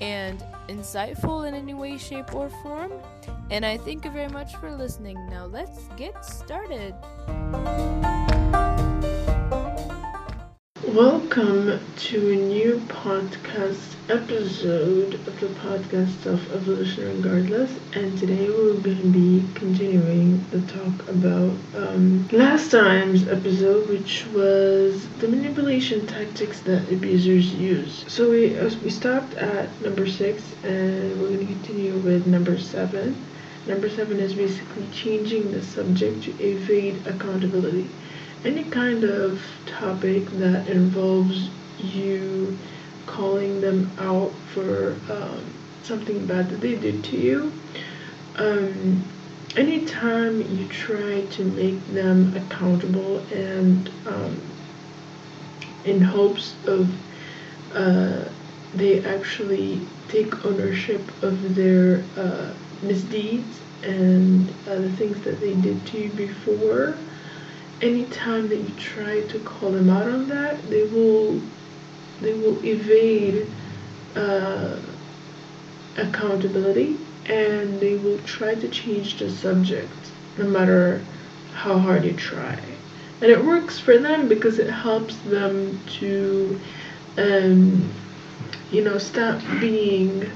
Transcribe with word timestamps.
and 0.00 0.44
insightful 0.68 1.46
in 1.46 1.54
any 1.54 1.74
way, 1.74 1.98
shape, 1.98 2.34
or 2.34 2.48
form. 2.62 2.92
And 3.50 3.64
I 3.64 3.76
thank 3.76 4.04
you 4.04 4.10
very 4.10 4.28
much 4.28 4.56
for 4.56 4.70
listening. 4.70 5.16
Now 5.28 5.46
let's 5.46 5.88
get 5.96 6.24
started. 6.24 6.94
Welcome 10.94 11.80
to 11.96 12.30
a 12.30 12.36
new 12.36 12.76
podcast 12.86 13.96
episode 14.08 15.14
of 15.14 15.40
the 15.40 15.48
podcast 15.48 16.24
of 16.24 16.52
Evolution 16.52 17.16
Regardless. 17.16 17.72
And 17.94 18.16
today 18.16 18.48
we're 18.48 18.74
going 18.74 19.02
to 19.02 19.08
be 19.08 19.44
continuing 19.56 20.46
the 20.52 20.60
talk 20.60 21.08
about 21.08 21.52
um, 21.74 22.28
last 22.30 22.70
time's 22.70 23.26
episode, 23.26 23.88
which 23.88 24.24
was 24.26 25.08
the 25.18 25.26
manipulation 25.26 26.06
tactics 26.06 26.60
that 26.60 26.88
abusers 26.92 27.52
use. 27.52 28.04
So 28.06 28.30
we, 28.30 28.56
uh, 28.56 28.70
we 28.84 28.90
stopped 28.90 29.34
at 29.34 29.68
number 29.82 30.06
six 30.06 30.44
and 30.62 31.20
we're 31.20 31.30
going 31.30 31.40
to 31.40 31.52
continue 31.54 31.96
with 31.96 32.28
number 32.28 32.56
seven. 32.56 33.16
Number 33.66 33.90
seven 33.90 34.20
is 34.20 34.34
basically 34.34 34.86
changing 34.92 35.50
the 35.50 35.60
subject 35.60 36.22
to 36.22 36.30
evade 36.40 37.04
accountability 37.08 37.88
any 38.44 38.64
kind 38.64 39.04
of 39.04 39.42
topic 39.66 40.26
that 40.32 40.68
involves 40.68 41.48
you 41.78 42.58
calling 43.06 43.60
them 43.60 43.90
out 43.98 44.32
for 44.52 44.96
um, 45.10 45.44
something 45.82 46.26
bad 46.26 46.50
that 46.50 46.60
they 46.60 46.76
did 46.76 47.02
to 47.04 47.16
you. 47.16 47.52
Um, 48.36 49.04
anytime 49.56 50.40
you 50.56 50.66
try 50.68 51.22
to 51.22 51.44
make 51.44 51.86
them 51.88 52.36
accountable 52.36 53.18
and 53.32 53.90
um, 54.06 54.40
in 55.84 56.00
hopes 56.00 56.54
of 56.66 56.92
uh, 57.74 58.24
they 58.74 59.04
actually 59.04 59.80
take 60.08 60.44
ownership 60.44 61.00
of 61.22 61.54
their 61.54 62.02
uh, 62.16 62.52
misdeeds 62.82 63.60
and 63.82 64.48
uh, 64.66 64.76
the 64.76 64.90
things 64.92 65.20
that 65.22 65.40
they 65.40 65.54
did 65.54 65.84
to 65.86 65.98
you 65.98 66.10
before 66.10 66.96
anytime 67.80 68.48
that 68.48 68.56
you 68.56 68.70
try 68.78 69.20
to 69.22 69.38
call 69.40 69.70
them 69.70 69.90
out 69.90 70.08
on 70.08 70.28
that, 70.28 70.68
they 70.70 70.84
will 70.84 71.40
they 72.20 72.32
will 72.32 72.64
evade 72.64 73.46
uh, 74.14 74.76
accountability 75.96 76.96
and 77.26 77.80
they 77.80 77.96
will 77.96 78.18
try 78.20 78.54
to 78.54 78.68
change 78.68 79.18
the 79.18 79.30
subject 79.30 79.90
no 80.38 80.44
matter 80.44 81.04
how 81.54 81.78
hard 81.78 82.04
you 82.04 82.12
try. 82.12 82.58
And 83.20 83.30
it 83.30 83.44
works 83.44 83.78
for 83.78 83.96
them 83.98 84.28
because 84.28 84.58
it 84.58 84.68
helps 84.68 85.16
them 85.20 85.80
to, 85.98 86.60
um, 87.16 87.88
you 88.70 88.82
know, 88.82 88.98
stop 88.98 89.40
being 89.60 90.30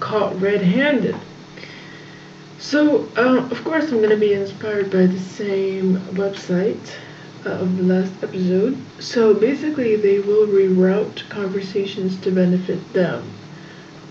caught 0.00 0.40
red 0.40 0.62
handed. 0.62 1.14
So, 2.58 3.12
uh, 3.16 3.48
of 3.50 3.64
course, 3.64 3.90
I'm 3.90 3.98
going 3.98 4.10
to 4.10 4.16
be 4.16 4.32
inspired 4.34 4.90
by 4.90 5.06
the 5.06 5.18
same 5.18 5.96
website 6.12 6.90
uh, 7.46 7.50
of 7.50 7.76
the 7.76 7.82
last 7.82 8.22
episode. 8.22 8.90
So, 9.00 9.32
basically, 9.34 9.96
they 9.96 10.20
will 10.20 10.46
reroute 10.46 11.28
conversations 11.30 12.20
to 12.20 12.30
benefit 12.30 12.92
them. 12.92 13.38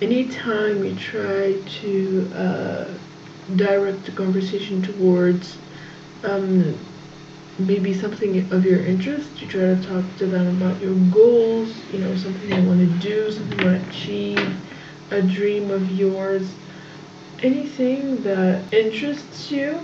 Anytime 0.01 0.83
you 0.85 0.95
try 0.95 1.61
to 1.81 2.31
uh, 2.35 2.99
direct 3.55 4.05
the 4.05 4.11
conversation 4.11 4.81
towards 4.81 5.59
um, 6.23 6.85
maybe 7.57 7.93
something 7.93 8.51
of 8.51 8.65
your 8.65 8.83
interest, 8.85 9.41
you 9.41 9.47
try 9.47 9.61
to 9.75 9.81
talk 9.81 10.15
to 10.17 10.27
them 10.27 10.47
about 10.47 10.81
your 10.81 10.95
goals, 10.95 11.85
you 11.89 11.99
know, 11.99 12.15
something 12.15 12.49
you 12.49 12.63
want 12.63 12.79
to 12.79 12.87
do, 12.87 13.31
something 13.31 13.57
you 13.57 13.63
want 13.63 13.81
to 13.81 13.87
achieve, 13.87 14.61
a 15.11 15.21
dream 15.21 15.71
of 15.71 15.89
yours 15.89 16.57
anything 17.43 18.23
that 18.23 18.73
interests 18.73 19.51
you, 19.51 19.79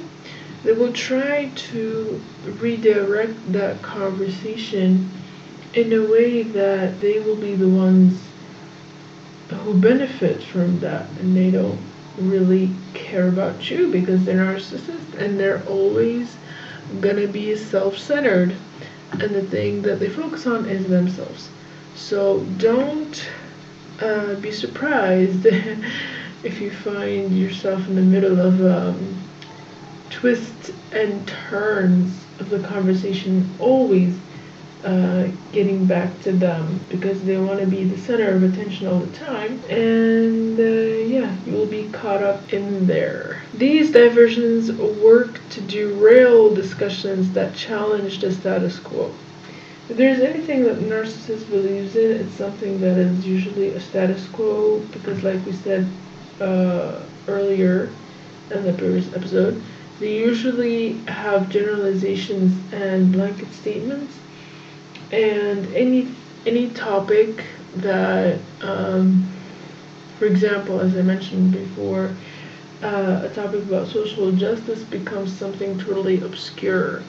they 0.63 0.73
will 0.73 0.94
try 0.94 1.50
to 1.56 2.22
redirect 2.59 3.51
that 3.51 3.81
conversation 3.81 5.09
in 5.73 5.94
a 5.94 6.06
way 6.11 6.44
that 6.44 7.00
they 7.00 7.19
will 7.19 7.35
be 7.35 7.56
the 7.56 7.67
ones 7.67 8.22
who 9.50 9.73
benefit 9.79 10.41
from 10.44 10.79
that 10.79 11.07
and 11.19 11.35
they 11.35 11.51
don't 11.51 11.79
really 12.17 12.69
care 12.94 13.28
about 13.28 13.69
you 13.69 13.91
because 13.91 14.23
they're 14.23 14.35
narcissists 14.38 15.13
and 15.17 15.40
they're 15.40 15.63
always 15.66 16.35
gonna 17.00 17.28
be 17.28 17.56
self-centered 17.56 18.56
and 19.13 19.35
the 19.35 19.44
thing 19.44 19.81
that 19.81 20.00
they 20.00 20.09
focus 20.09 20.47
on 20.47 20.66
is 20.67 20.88
themselves. 20.88 21.50
So 21.95 22.40
don't 22.57 23.29
uh, 24.01 24.35
be 24.35 24.51
surprised 24.51 25.47
if 26.44 26.59
you 26.59 26.72
find 26.72 27.38
yourself 27.38 27.88
in 27.88 27.96
the 27.96 28.02
middle 28.02 28.40
of 28.40 28.66
um, 28.66 29.16
twists 30.09 30.72
and 30.91 31.28
turns 31.28 32.16
of 32.40 32.50
the 32.50 32.59
conversation, 32.59 33.47
always 33.59 34.16
uh, 34.84 35.28
getting 35.52 35.85
back 35.85 36.09
to 36.22 36.32
them 36.32 36.79
because 36.90 37.22
they 37.22 37.38
want 37.38 37.59
to 37.59 37.67
be 37.67 37.84
the 37.84 37.97
center 37.99 38.32
of 38.32 38.41
attention 38.41 38.88
all 38.88 38.99
the 38.99 39.17
time. 39.17 39.61
And 39.70 40.59
uh, 40.59 40.64
yeah, 40.64 41.35
you 41.46 41.53
will 41.53 41.67
be 41.67 41.88
caught 41.91 42.23
up 42.23 42.52
in 42.52 42.88
there. 42.88 43.41
These 43.53 43.91
diversions 43.91 44.72
work 44.72 45.40
to 45.52 45.61
derail 45.61 46.53
discussions 46.53 47.32
that 47.34 47.53
challenge 47.55 48.20
the 48.20 48.32
status 48.32 48.79
quo. 48.79 49.14
If 49.90 49.97
there's 49.97 50.22
anything 50.22 50.64
that 50.64 50.78
narcissist 50.78 51.49
believes 51.49 51.96
in, 51.96 52.11
it's 52.11 52.34
something 52.34 52.79
that 52.82 52.97
is 52.97 53.26
usually 53.28 53.70
a 53.70 53.79
status 53.79 54.26
quo 54.29 54.79
because, 54.91 55.22
like 55.22 55.46
we 55.46 55.52
said, 55.52 55.88
uh, 56.39 57.01
earlier 57.28 57.89
in 58.51 58.63
the 58.63 58.73
previous 58.73 59.13
episode, 59.13 59.61
they 59.99 60.17
usually 60.17 60.93
have 61.07 61.49
generalizations 61.49 62.57
and 62.73 63.11
blanket 63.11 63.51
statements, 63.53 64.17
and 65.11 65.73
any 65.75 66.07
any 66.45 66.69
topic 66.72 67.43
that, 67.78 68.39
um, 68.61 69.28
for 70.17 70.25
example, 70.25 70.79
as 70.79 70.97
I 70.97 71.01
mentioned 71.03 71.51
before, 71.51 72.09
uh, 72.81 73.22
a 73.23 73.29
topic 73.29 73.61
about 73.63 73.87
social 73.87 74.31
justice 74.31 74.81
becomes 74.83 75.31
something 75.31 75.78
totally 75.79 76.22
obscure, 76.22 77.03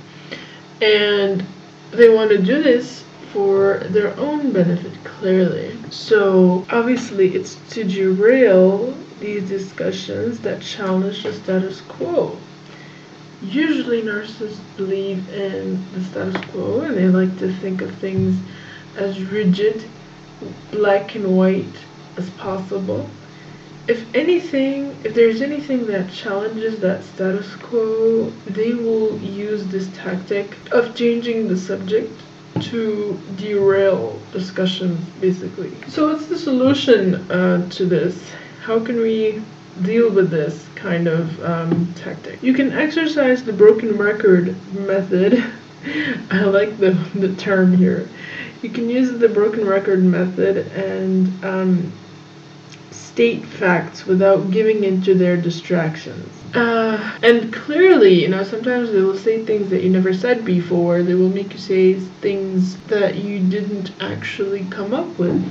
and 0.82 1.44
they 1.92 2.10
want 2.10 2.30
to 2.30 2.38
do 2.38 2.62
this 2.62 3.04
for 3.32 3.78
their 3.88 4.14
own 4.18 4.52
benefit, 4.52 4.92
clearly. 5.04 5.71
So, 5.92 6.64
obviously, 6.70 7.34
it's 7.34 7.56
to 7.74 7.84
derail 7.84 8.94
these 9.20 9.46
discussions 9.46 10.40
that 10.40 10.62
challenge 10.62 11.22
the 11.22 11.34
status 11.34 11.82
quo. 11.82 12.38
Usually, 13.42 14.00
narcissists 14.00 14.58
believe 14.78 15.28
in 15.28 15.84
the 15.92 16.02
status 16.02 16.42
quo 16.50 16.80
and 16.80 16.96
they 16.96 17.08
like 17.08 17.38
to 17.40 17.52
think 17.56 17.82
of 17.82 17.94
things 17.96 18.40
as 18.96 19.22
rigid, 19.22 19.84
black 20.70 21.14
and 21.14 21.36
white 21.36 21.76
as 22.16 22.30
possible. 22.30 23.10
If 23.86 24.02
anything, 24.14 24.96
if 25.04 25.12
there's 25.12 25.42
anything 25.42 25.86
that 25.88 26.10
challenges 26.10 26.80
that 26.80 27.04
status 27.04 27.54
quo, 27.56 28.30
they 28.46 28.72
will 28.72 29.18
use 29.18 29.66
this 29.66 29.88
tactic 29.92 30.56
of 30.72 30.94
changing 30.94 31.48
the 31.48 31.56
subject 31.58 32.18
to 32.62 33.18
derail 33.36 34.18
discussions, 34.32 34.98
basically. 35.20 35.72
So, 35.88 36.12
what's 36.12 36.26
the 36.26 36.38
solution 36.38 37.14
uh, 37.30 37.68
to 37.70 37.86
this? 37.86 38.30
How 38.62 38.78
can 38.84 39.00
we 39.00 39.42
deal 39.82 40.10
with 40.10 40.30
this 40.30 40.66
kind 40.74 41.08
of 41.08 41.44
um, 41.44 41.92
tactic? 41.94 42.42
You 42.42 42.54
can 42.54 42.72
exercise 42.72 43.42
the 43.44 43.52
broken 43.52 43.96
record 43.96 44.56
method. 44.74 45.44
I 46.30 46.44
like 46.44 46.78
the, 46.78 46.92
the 47.14 47.34
term 47.36 47.76
here. 47.76 48.08
You 48.62 48.70
can 48.70 48.88
use 48.88 49.18
the 49.18 49.28
broken 49.28 49.66
record 49.66 50.04
method 50.04 50.68
and 50.72 51.44
um, 51.44 51.92
state 52.92 53.44
facts 53.44 54.06
without 54.06 54.50
giving 54.50 54.84
into 54.84 55.14
their 55.14 55.36
distractions. 55.36 56.41
Uh, 56.54 57.18
and 57.22 57.52
clearly, 57.52 58.22
you 58.22 58.28
know, 58.28 58.42
sometimes 58.42 58.90
they 58.92 59.00
will 59.00 59.16
say 59.16 59.44
things 59.44 59.70
that 59.70 59.82
you 59.82 59.90
never 59.90 60.12
said 60.12 60.44
before. 60.44 61.02
They 61.02 61.14
will 61.14 61.30
make 61.30 61.52
you 61.52 61.58
say 61.58 61.94
things 61.98 62.78
that 62.86 63.16
you 63.16 63.40
didn't 63.40 63.92
actually 64.00 64.64
come 64.66 64.92
up 64.94 65.18
with. 65.18 65.42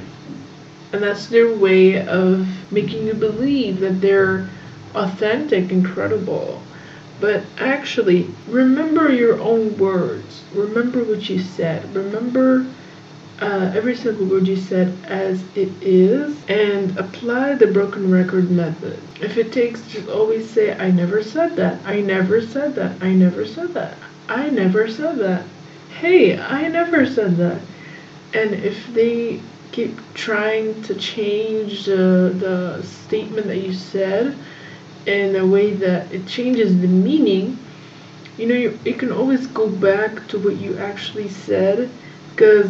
And 0.93 1.03
that's 1.03 1.27
their 1.27 1.55
way 1.55 2.05
of 2.05 2.47
making 2.71 3.07
you 3.07 3.13
believe 3.15 3.79
that 3.81 4.01
they're 4.01 4.49
authentic 4.95 5.71
and 5.71 5.85
credible. 5.85 6.63
But 7.19 7.43
actually, 7.57 8.35
remember 8.47 9.11
your 9.11 9.39
own 9.41 9.77
words. 9.77 10.45
Remember 10.51 11.03
what 11.03 11.29
you 11.29 11.39
said. 11.39 11.95
Remember 11.95 12.75
uh, 13.41 13.71
every 13.75 13.95
single 13.95 14.25
word 14.27 14.47
you 14.47 14.55
said 14.55 14.95
as 15.05 15.41
it 15.55 15.69
is 15.81 16.37
and 16.47 16.95
apply 16.97 17.55
the 17.55 17.65
broken 17.67 18.11
record 18.11 18.51
method. 18.51 18.99
If 19.19 19.37
it 19.37 19.51
takes, 19.51 19.81
just 19.87 20.07
always 20.09 20.47
say, 20.47 20.77
I 20.77 20.91
never 20.91 21.23
said 21.23 21.55
that. 21.55 21.81
I 21.85 22.01
never 22.01 22.41
said 22.45 22.75
that. 22.75 23.01
I 23.01 23.13
never 23.13 23.45
said 23.45 23.73
that. 23.73 23.97
I 24.29 24.49
never 24.49 24.87
said 24.87 25.17
that. 25.17 25.43
Hey, 25.99 26.39
I 26.39 26.67
never 26.67 27.05
said 27.05 27.35
that. 27.37 27.59
And 28.33 28.53
if 28.53 28.87
they 28.93 29.41
keep 29.71 29.97
trying 30.13 30.81
to 30.83 30.93
change 30.95 31.85
the, 31.85 32.33
the 32.37 32.83
statement 32.83 33.47
that 33.47 33.57
you 33.57 33.73
said 33.73 34.37
in 35.07 35.35
a 35.35 35.45
way 35.45 35.73
that 35.73 36.11
it 36.11 36.27
changes 36.27 36.79
the 36.79 36.87
meaning, 36.87 37.57
you 38.37 38.45
know, 38.45 38.55
you, 38.55 38.77
you 38.85 38.93
can 38.93 39.11
always 39.11 39.47
go 39.47 39.67
back 39.67 40.27
to 40.27 40.37
what 40.37 40.57
you 40.57 40.77
actually 40.77 41.27
said 41.27 41.89
because 42.35 42.69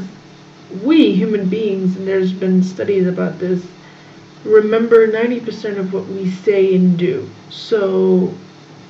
we 0.84 1.14
human 1.14 1.50
beings, 1.50 1.96
and 1.98 2.08
there's 2.08 2.34
been 2.34 2.64
studies 2.64 3.08
about 3.08 3.40
this, 3.40 3.66
remember 4.44 5.08
90% 5.08 5.78
of 5.78 5.94
what 5.94 6.08
we 6.08 6.30
say 6.30 6.76
and 6.76 6.98
do. 6.98 7.30
So 7.50 8.34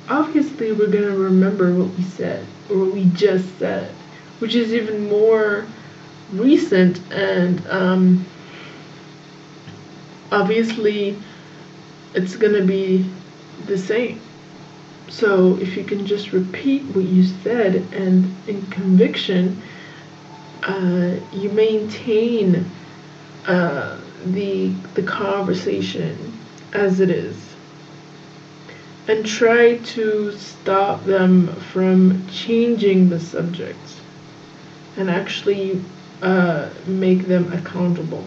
obviously 0.08 0.72
we're 0.72 0.88
going 0.88 1.04
to 1.04 1.16
remember 1.16 1.74
what 1.74 1.88
we 1.96 2.04
said 2.04 2.46
or 2.70 2.78
what 2.78 2.92
we 2.92 3.06
just 3.14 3.58
said, 3.58 3.90
which 4.38 4.54
is 4.54 4.72
even 4.72 5.08
more 5.08 5.66
recent 6.32 7.00
and 7.12 7.66
um, 7.66 8.24
obviously 10.30 11.16
it's 12.14 12.36
going 12.36 12.54
to 12.54 12.64
be 12.64 13.04
the 13.66 13.76
same. 13.76 14.20
So 15.08 15.58
if 15.58 15.76
you 15.76 15.84
can 15.84 16.06
just 16.06 16.32
repeat 16.32 16.82
what 16.94 17.04
you 17.04 17.24
said 17.24 17.76
and 17.92 18.34
in 18.48 18.64
conviction, 18.66 19.60
uh, 20.62 21.16
you 21.32 21.50
maintain 21.50 22.64
uh, 23.46 23.98
the 24.26 24.72
the 24.94 25.02
conversation 25.02 26.38
as 26.72 27.00
it 27.00 27.10
is 27.10 27.36
and 29.08 29.26
try 29.26 29.76
to 29.78 30.32
stop 30.32 31.04
them 31.04 31.48
from 31.72 32.24
changing 32.28 33.08
the 33.08 33.18
subject 33.18 33.78
and 34.96 35.10
actually 35.10 35.82
uh, 36.22 36.68
make 36.86 37.26
them 37.26 37.52
accountable. 37.52 38.24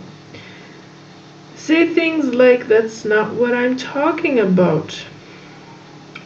Say 1.55 1.93
things 1.93 2.33
like, 2.33 2.67
That's 2.67 3.05
not 3.05 3.33
what 3.33 3.53
I'm 3.55 3.77
talking 3.77 4.39
about, 4.39 5.01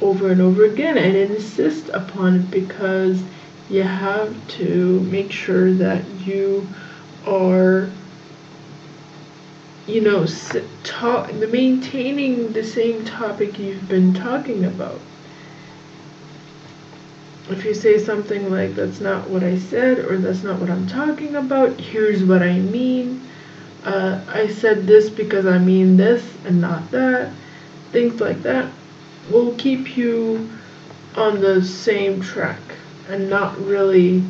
over 0.01 0.31
and 0.31 0.41
over 0.41 0.65
again, 0.65 0.97
and 0.97 1.15
insist 1.15 1.89
upon 1.89 2.35
it 2.35 2.51
because 2.51 3.21
you 3.69 3.83
have 3.83 4.35
to 4.47 4.99
make 5.01 5.31
sure 5.31 5.73
that 5.73 6.03
you 6.25 6.67
are 7.25 7.89
you 9.85 10.01
know 10.01 10.25
talk, 10.83 11.33
maintaining 11.33 12.51
the 12.53 12.63
same 12.63 13.05
topic 13.05 13.57
you've 13.59 13.87
been 13.87 14.13
talking 14.13 14.65
about. 14.65 14.99
If 17.49 17.65
you 17.65 17.73
say 17.73 17.97
something 17.97 18.51
like 18.51 18.75
that's 18.75 18.99
not 19.01 19.27
what 19.29 19.43
i 19.43 19.57
said 19.57 19.97
or 19.99 20.17
that's 20.17 20.43
not 20.43 20.59
what 20.59 20.69
i'm 20.69 20.85
talking 20.87 21.35
about 21.35 21.79
here's 21.79 22.23
what 22.23 22.43
i 22.43 22.59
mean. 22.59 23.27
Uh, 23.83 24.21
i 24.27 24.47
said 24.47 24.85
this 24.85 25.09
because 25.09 25.45
i 25.45 25.57
mean 25.57 25.97
this 25.97 26.23
and 26.45 26.61
not 26.61 26.91
that 26.91 27.31
things 27.91 28.19
like 28.21 28.43
that 28.43 28.71
will 29.31 29.55
keep 29.55 29.97
you 29.97 30.49
on 31.15 31.41
the 31.41 31.63
same 31.63 32.21
track 32.21 32.61
and 33.09 33.29
not 33.29 33.57
really 33.59 34.23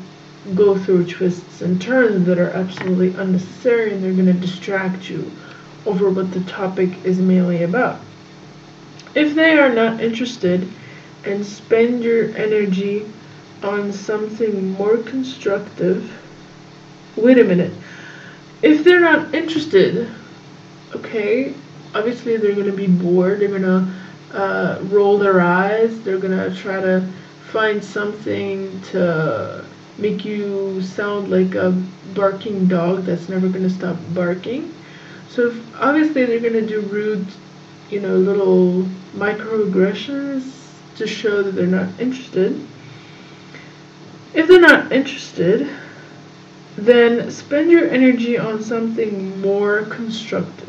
go 0.55 0.77
through 0.77 1.05
twists 1.05 1.61
and 1.61 1.81
turns 1.81 2.25
that 2.25 2.39
are 2.39 2.49
absolutely 2.51 3.13
unnecessary 3.21 3.93
and 3.93 4.03
they're 4.03 4.13
going 4.13 4.25
to 4.25 4.33
distract 4.33 5.09
you 5.09 5.31
over 5.85 6.09
what 6.09 6.31
the 6.31 6.41
topic 6.41 6.89
is 7.03 7.19
mainly 7.19 7.63
about. 7.63 7.99
If 9.15 9.35
they 9.35 9.57
are 9.57 9.69
not 9.69 10.01
interested, 10.01 10.71
and 11.25 11.45
spend 11.45 12.03
your 12.03 12.35
energy 12.35 13.05
on 13.63 13.91
something 13.91 14.71
more 14.71 14.97
constructive. 14.97 16.11
Wait 17.15 17.37
a 17.37 17.43
minute. 17.43 17.73
If 18.61 18.83
they're 18.83 19.01
not 19.01 19.33
interested, 19.33 20.09
okay, 20.95 21.53
obviously 21.93 22.37
they're 22.37 22.55
going 22.55 22.71
to 22.71 22.71
be 22.71 22.87
bored. 22.87 23.39
They're 23.39 23.49
going 23.49 23.61
to 23.63 24.37
uh, 24.37 24.79
roll 24.83 25.17
their 25.17 25.41
eyes. 25.41 25.99
They're 26.01 26.19
going 26.19 26.37
to 26.37 26.55
try 26.55 26.79
to 26.79 27.07
find 27.51 27.83
something 27.83 28.81
to 28.81 29.65
make 29.97 30.23
you 30.23 30.81
sound 30.81 31.29
like 31.29 31.55
a 31.55 31.71
barking 32.13 32.67
dog 32.67 33.03
that's 33.03 33.27
never 33.27 33.49
going 33.49 33.63
to 33.63 33.69
stop 33.69 33.97
barking. 34.13 34.73
So 35.29 35.47
if, 35.47 35.81
obviously 35.81 36.25
they're 36.25 36.39
going 36.39 36.53
to 36.53 36.67
do 36.67 36.81
rude, 36.81 37.27
you 37.89 37.99
know, 37.99 38.15
little 38.15 38.83
microaggressions 39.13 40.69
to 40.97 41.07
show 41.07 41.43
that 41.43 41.51
they're 41.51 41.67
not 41.67 41.87
interested. 41.99 42.65
If 44.33 44.47
they're 44.47 44.61
not 44.61 44.91
interested, 44.91 45.69
then 46.75 47.31
spend 47.31 47.71
your 47.71 47.89
energy 47.89 48.37
on 48.37 48.61
something 48.61 49.41
more 49.41 49.83
constructive 49.85 50.68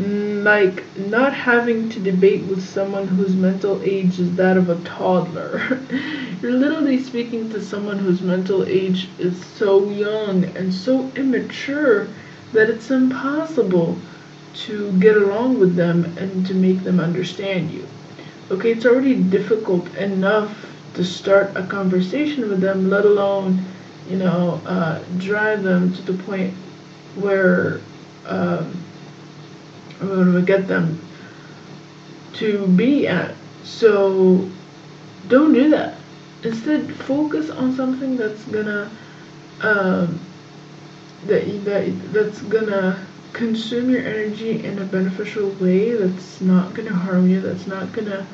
like 0.00 0.96
not 0.96 1.34
having 1.34 1.90
to 1.90 2.00
debate 2.00 2.44
with 2.44 2.64
someone 2.66 3.06
whose 3.06 3.34
mental 3.34 3.82
age 3.82 4.18
is 4.18 4.34
that 4.36 4.56
of 4.56 4.70
a 4.70 4.82
toddler. 4.82 5.58
You're 6.40 6.52
literally 6.52 7.02
speaking 7.02 7.50
to 7.50 7.62
someone 7.62 7.98
whose 7.98 8.22
mental 8.22 8.64
age 8.64 9.10
is 9.18 9.44
so 9.44 9.90
young 9.90 10.44
and 10.56 10.72
so 10.72 11.10
immature 11.16 12.08
that 12.52 12.70
it's 12.70 12.90
impossible 12.90 13.98
to 14.54 14.90
get 15.00 15.18
along 15.18 15.60
with 15.60 15.76
them 15.76 16.04
and 16.16 16.46
to 16.46 16.54
make 16.54 16.82
them 16.82 16.98
understand 16.98 17.70
you. 17.70 17.86
Okay, 18.50 18.72
it's 18.72 18.86
already 18.86 19.14
difficult 19.14 19.94
enough 19.96 20.66
to 20.94 21.04
start 21.04 21.54
a 21.54 21.66
conversation 21.66 22.48
with 22.48 22.60
them, 22.60 22.88
let 22.88 23.04
alone, 23.04 23.62
you 24.08 24.16
know, 24.16 24.62
uh, 24.64 25.02
drive 25.18 25.62
them 25.62 25.92
to 25.92 26.02
the 26.02 26.22
point 26.24 26.54
where. 27.16 27.80
Um, 28.26 28.79
I'm 30.00 30.08
going 30.08 30.32
to 30.32 30.42
get 30.42 30.66
them 30.66 31.00
to 32.34 32.66
be 32.68 33.06
at. 33.06 33.34
So 33.64 34.48
don't 35.28 35.52
do 35.52 35.70
that. 35.70 35.96
Instead, 36.42 36.94
focus 36.94 37.50
on 37.50 37.76
something 37.76 38.16
that's 38.16 38.42
gonna 38.44 38.90
um, 39.60 40.18
that 41.26 41.64
that 41.64 42.12
that's 42.12 42.40
gonna 42.42 43.06
consume 43.34 43.90
your 43.90 44.00
energy 44.00 44.64
in 44.64 44.78
a 44.78 44.84
beneficial 44.84 45.50
way. 45.60 45.94
That's 45.94 46.40
not 46.40 46.72
gonna 46.74 46.94
harm 46.94 47.28
you. 47.28 47.42
That's 47.42 47.66
not 47.66 47.92
gonna 47.92 48.26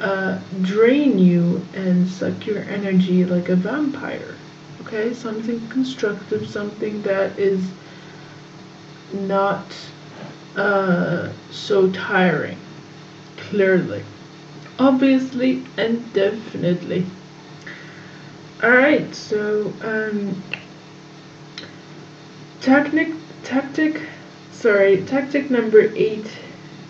uh, 0.00 0.38
drain 0.62 1.18
you 1.18 1.64
and 1.74 2.08
suck 2.08 2.46
your 2.46 2.62
energy 2.62 3.24
like 3.26 3.50
a 3.50 3.56
vampire. 3.56 4.34
Okay, 4.80 5.12
something 5.12 5.68
constructive, 5.68 6.48
something 6.48 7.02
that 7.02 7.38
is 7.38 7.62
not 9.12 9.66
uh, 10.56 11.30
so 11.50 11.90
tiring. 11.90 12.58
Clearly, 13.36 14.02
obviously, 14.78 15.64
and 15.76 16.12
definitely. 16.12 17.06
Alright, 18.62 19.14
so 19.14 19.72
um, 19.82 20.42
Tactic, 22.64 23.12
tactic, 23.42 24.00
sorry, 24.50 25.04
tactic 25.04 25.50
number 25.50 25.92
eight 25.94 26.26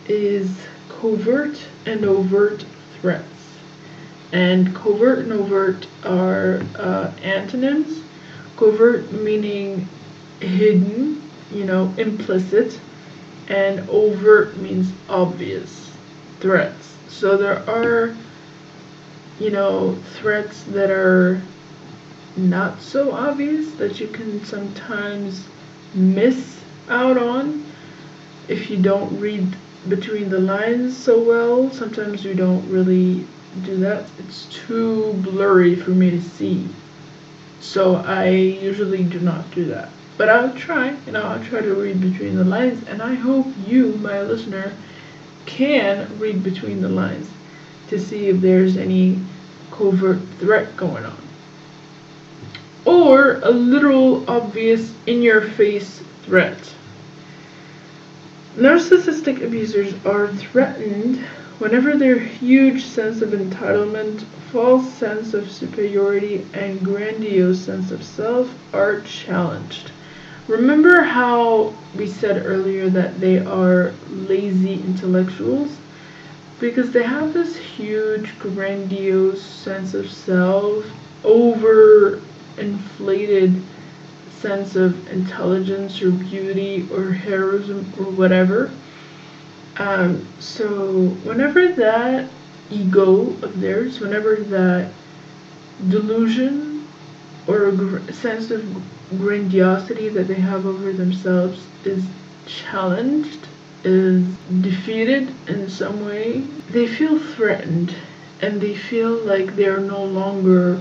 is 0.07 0.49
covert 0.89 1.61
and 1.85 2.05
overt 2.05 2.65
threats. 3.01 3.57
And 4.31 4.73
covert 4.73 5.19
and 5.25 5.33
overt 5.33 5.89
are 6.05 6.63
uh, 6.77 7.11
antonyms. 7.25 8.05
Covert 8.57 9.11
meaning 9.11 9.89
hidden, 10.39 11.21
you 11.53 11.65
know, 11.65 11.93
implicit, 11.99 12.79
and 13.49 13.89
overt 13.89 14.57
means 14.59 14.93
obvious 15.09 15.93
threats. 16.41 16.97
So 17.09 17.37
there 17.37 17.59
are, 17.69 18.15
you 19.39 19.51
know, 19.51 19.97
threats 20.15 20.63
that 20.65 20.91
are 20.91 21.41
not 22.37 22.81
so 22.81 23.13
obvious 23.13 23.73
that 23.73 24.01
you 24.01 24.09
can 24.09 24.45
sometimes 24.45 25.47
miss 25.95 26.61
out 26.89 27.17
on 27.17 27.65
if 28.49 28.69
you 28.69 28.77
don't 28.77 29.19
read 29.21 29.57
between 29.89 30.29
the 30.29 30.41
lines 30.41 30.97
so 30.97 31.23
well. 31.23 31.71
Sometimes 31.71 32.25
you 32.25 32.35
don't 32.35 32.69
really 32.71 33.27
do 33.65 33.77
that. 33.79 34.07
It's 34.19 34.47
too 34.47 35.13
blurry 35.15 35.77
for 35.77 35.91
me 35.91 36.11
to 36.11 36.21
see. 36.21 36.69
So 37.61 37.97
I 37.97 38.29
usually 38.29 39.05
do 39.05 39.21
not 39.21 39.51
do 39.53 39.67
that. 39.67 39.91
But 40.17 40.29
I'll 40.29 40.55
try, 40.55 40.97
you 41.07 41.13
know, 41.13 41.23
I'll 41.23 41.45
try 41.45 41.61
to 41.61 41.75
read 41.75 42.01
between 42.01 42.37
the 42.37 42.45
lines 42.45 42.87
and 42.87 43.03
I 43.03 43.15
hope 43.15 43.47
you, 43.67 43.95
my 43.97 44.23
listener, 44.23 44.73
can 45.47 46.19
read 46.19 46.43
between 46.43 46.81
the 46.81 46.89
lines 46.89 47.29
to 47.89 47.99
see 47.99 48.29
if 48.29 48.41
there's 48.41 48.77
any 48.77 49.21
covert 49.71 50.21
threat 50.39 50.77
going 50.77 51.05
on 51.05 51.25
or 52.85 53.41
a 53.43 53.51
literal, 53.51 54.29
obvious, 54.29 54.93
in 55.07 55.23
your 55.23 55.41
face 55.41 56.03
threat. 56.23 56.75
Narcissistic 58.57 59.43
abusers 59.43 59.95
are 60.05 60.29
threatened 60.29 61.19
whenever 61.59 61.97
their 61.97 62.19
huge 62.19 62.85
sense 62.85 63.23
of 63.23 63.31
entitlement, 63.31 64.23
false 64.53 64.93
sense 64.95 65.35
of 65.35 65.51
superiority, 65.51 66.47
and 66.53 66.85
grandiose 66.85 67.61
sense 67.61 67.91
of 67.91 68.03
self 68.05 68.55
are 68.75 69.01
challenged. 69.01 69.91
Remember 70.47 71.03
how 71.03 71.75
we 71.97 72.07
said 72.07 72.45
earlier 72.45 72.91
that 72.91 73.19
they 73.19 73.39
are 73.39 73.95
lazy 74.11 74.75
intellectuals? 74.75 75.77
Because 76.61 76.91
they 76.91 77.03
have 77.03 77.33
this 77.33 77.57
huge, 77.57 78.39
grandiose 78.39 79.43
sense 79.43 79.95
of 79.95 80.11
self, 80.11 80.85
over 81.25 82.21
inflated 82.59 83.63
sense 84.41 84.77
of 84.77 85.09
intelligence 85.11 86.03
or 86.03 86.11
beauty 86.11 86.87
or 86.93 87.11
heroism 87.11 87.91
or 87.99 88.05
whatever. 88.05 88.71
Um, 89.79 90.27
so 90.39 91.09
whenever 91.25 91.69
that 91.73 92.29
ego 92.71 93.29
of 93.43 93.61
theirs, 93.61 93.99
whenever 93.99 94.37
that 94.37 94.91
delusion 95.89 96.87
or 97.47 97.73
gr- 97.73 98.13
sense 98.13 98.51
of 98.51 98.63
grandiosity 99.11 100.09
that 100.09 100.29
they 100.29 100.35
have 100.35 100.67
over 100.67 100.93
themselves 100.93 101.67
is 101.85 102.05
challenged, 102.47 103.47
is 103.85 104.27
defeated 104.61 105.33
in 105.49 105.69
some 105.69 106.05
way, 106.05 106.41
they 106.71 106.87
feel 106.87 107.19
threatened 107.19 107.95
and 108.41 108.61
they 108.61 108.75
feel 108.75 109.13
like 109.25 109.57
they're 109.57 109.81
no 109.81 110.05
longer 110.05 110.81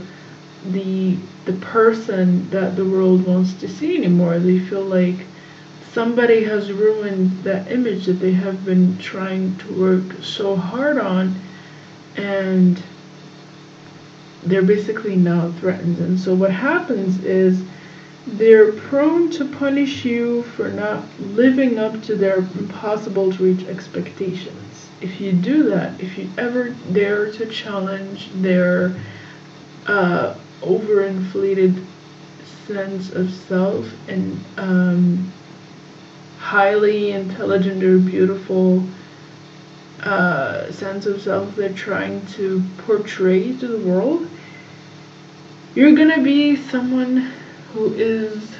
the 0.72 1.18
the 1.46 1.54
person 1.54 2.50
that 2.52 2.76
the 2.78 2.86
world 2.86 3.26
wants 3.28 3.54
to 3.56 3.68
see 3.68 3.98
anymore. 3.98 4.40
They 4.40 4.60
feel 4.60 4.84
like 4.84 5.26
somebody 5.92 6.44
has 6.46 6.72
ruined 6.72 7.44
that 7.44 7.70
image 7.70 8.06
that 8.06 8.14
they 8.14 8.32
have 8.32 8.64
been 8.64 8.98
trying 8.98 9.58
to 9.58 9.80
work 9.80 10.24
so 10.24 10.56
hard 10.56 10.98
on 10.98 11.36
and 12.16 12.82
they're 14.44 14.62
basically 14.62 15.16
now 15.16 15.52
threatened. 15.60 16.00
And 16.00 16.20
so 16.20 16.34
what 16.34 16.52
happens 16.52 17.24
is 17.24 17.64
they're 18.26 18.72
prone 18.72 19.30
to 19.32 19.46
punish 19.46 20.06
you 20.06 20.44
for 20.44 20.70
not 20.70 21.04
living 21.20 21.78
up 21.78 22.02
to 22.04 22.16
their 22.16 22.38
impossible 22.38 23.32
to 23.34 23.44
reach 23.44 23.68
expectations. 23.68 24.90
If 25.02 25.20
you 25.20 25.34
do 25.34 25.64
that, 25.70 26.00
if 26.00 26.18
you 26.18 26.30
ever 26.38 26.70
dare 26.94 27.32
to 27.34 27.46
challenge 27.48 28.30
their 28.36 28.96
uh, 29.88 30.36
overinflated 30.62 31.86
sense 32.66 33.12
of 33.12 33.30
self 33.30 33.86
and 34.08 34.40
um, 34.58 35.34
highly 36.40 37.12
intelligent 37.12 37.84
or 37.84 37.98
beautiful 37.98 38.86
uh, 40.02 40.72
sense 40.72 41.06
of 41.06 41.22
self 41.22 41.56
they're 41.56 41.74
trying 41.74 42.26
to 42.28 42.64
portray 42.80 43.52
to 43.58 43.68
the 43.68 43.86
world, 43.86 44.30
you're 45.76 45.94
gonna 45.94 46.22
be 46.22 46.56
someone 46.56 47.34
who 47.74 47.94
is 47.96 48.56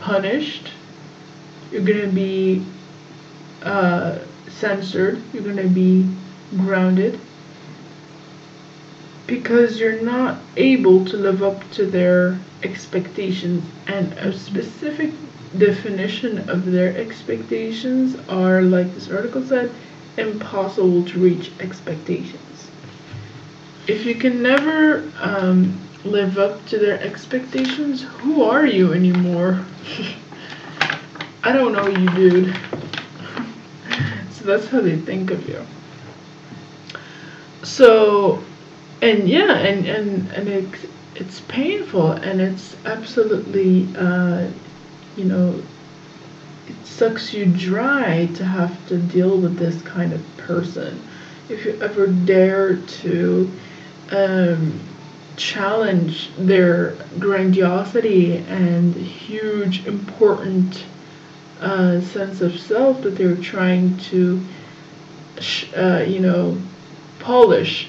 punished. 0.00 0.70
You're 1.70 1.82
gonna 1.82 2.08
be 2.08 2.64
uh, 3.62 4.18
censored. 4.48 5.22
You're 5.32 5.44
gonna 5.44 5.68
be 5.68 6.08
grounded 6.56 7.18
because 9.26 9.80
you're 9.80 10.02
not 10.02 10.38
able 10.56 11.04
to 11.06 11.16
live 11.16 11.42
up 11.42 11.70
to 11.72 11.86
their 11.86 12.38
expectations 12.62 13.64
and 13.86 14.12
a 14.14 14.32
specific 14.32 15.12
definition 15.56 16.48
of 16.50 16.70
their 16.70 16.96
expectations 16.96 18.16
are 18.28 18.62
like 18.62 18.92
this 18.94 19.10
article 19.10 19.42
said 19.42 19.70
impossible 20.18 21.04
to 21.04 21.18
reach 21.18 21.50
expectations 21.60 22.70
if 23.86 24.04
you 24.04 24.14
can 24.14 24.42
never 24.42 25.10
um, 25.20 25.78
live 26.04 26.38
up 26.38 26.64
to 26.66 26.78
their 26.78 27.00
expectations? 27.00 28.02
Who 28.02 28.42
are 28.44 28.66
you 28.66 28.92
anymore? 28.92 29.64
I 31.42 31.52
don't 31.52 31.72
know 31.72 31.86
you 31.86 32.10
dude. 32.10 32.56
So 34.30 34.44
that's 34.44 34.66
how 34.66 34.82
they 34.82 34.98
think 34.98 35.30
of 35.30 35.48
you. 35.48 35.64
So 37.62 38.44
and 39.04 39.28
yeah, 39.28 39.58
and 39.58 39.86
and 39.86 40.30
and 40.32 40.48
it, 40.48 40.68
it's 41.14 41.40
painful, 41.42 42.12
and 42.12 42.40
it's 42.40 42.74
absolutely, 42.86 43.86
uh, 43.96 44.48
you 45.16 45.24
know, 45.24 45.62
it 46.66 46.86
sucks 46.86 47.34
you 47.34 47.44
dry 47.46 48.26
to 48.34 48.44
have 48.44 48.88
to 48.88 48.96
deal 48.98 49.38
with 49.38 49.58
this 49.58 49.80
kind 49.82 50.12
of 50.12 50.22
person. 50.38 51.02
If 51.50 51.66
you 51.66 51.78
ever 51.82 52.06
dare 52.06 52.76
to 52.76 53.52
um, 54.10 54.80
challenge 55.36 56.30
their 56.36 56.96
grandiosity 57.18 58.36
and 58.36 58.94
huge, 58.94 59.86
important 59.86 60.84
uh, 61.60 62.00
sense 62.00 62.40
of 62.40 62.58
self 62.58 63.02
that 63.02 63.16
they're 63.16 63.36
trying 63.36 63.96
to, 63.96 64.40
uh, 65.76 66.04
you 66.06 66.20
know, 66.20 66.58
polish 67.18 67.88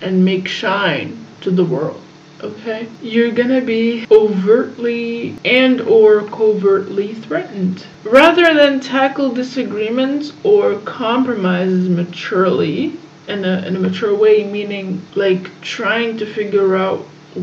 and 0.00 0.24
make 0.24 0.48
shine 0.48 1.26
to 1.40 1.50
the 1.50 1.64
world 1.64 2.00
okay? 2.44 2.86
You're 3.02 3.32
gonna 3.32 3.60
be 3.60 4.06
overtly 4.10 5.36
and 5.44 5.80
or 5.80 6.22
covertly 6.22 7.14
threatened. 7.14 7.86
Rather 8.04 8.54
than 8.54 8.80
tackle 8.80 9.30
disagreements 9.30 10.32
or 10.42 10.78
compromises 10.80 11.88
maturely 11.88 12.98
in 13.28 13.44
a, 13.44 13.58
in 13.66 13.76
a 13.76 13.78
mature 13.78 14.14
way 14.14 14.44
meaning 14.44 15.00
like 15.14 15.60
trying 15.60 16.16
to 16.16 16.26
figure 16.26 16.76
out 16.76 17.00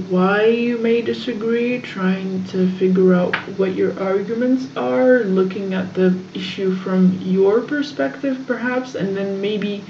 why 0.10 0.46
you 0.46 0.78
may 0.78 1.02
disagree 1.02 1.82
trying 1.82 2.44
to 2.46 2.72
figure 2.78 3.14
out 3.14 3.36
what 3.58 3.76
your 3.76 4.00
arguments 4.02 4.66
are 4.78 5.20
looking 5.24 5.74
at 5.74 5.94
the 5.94 6.18
issue 6.34 6.74
from 6.76 7.18
your 7.22 7.62
perspective 7.62 8.44
perhaps 8.48 8.96
and 8.96 9.18
then 9.18 9.42
maybe 9.42 9.84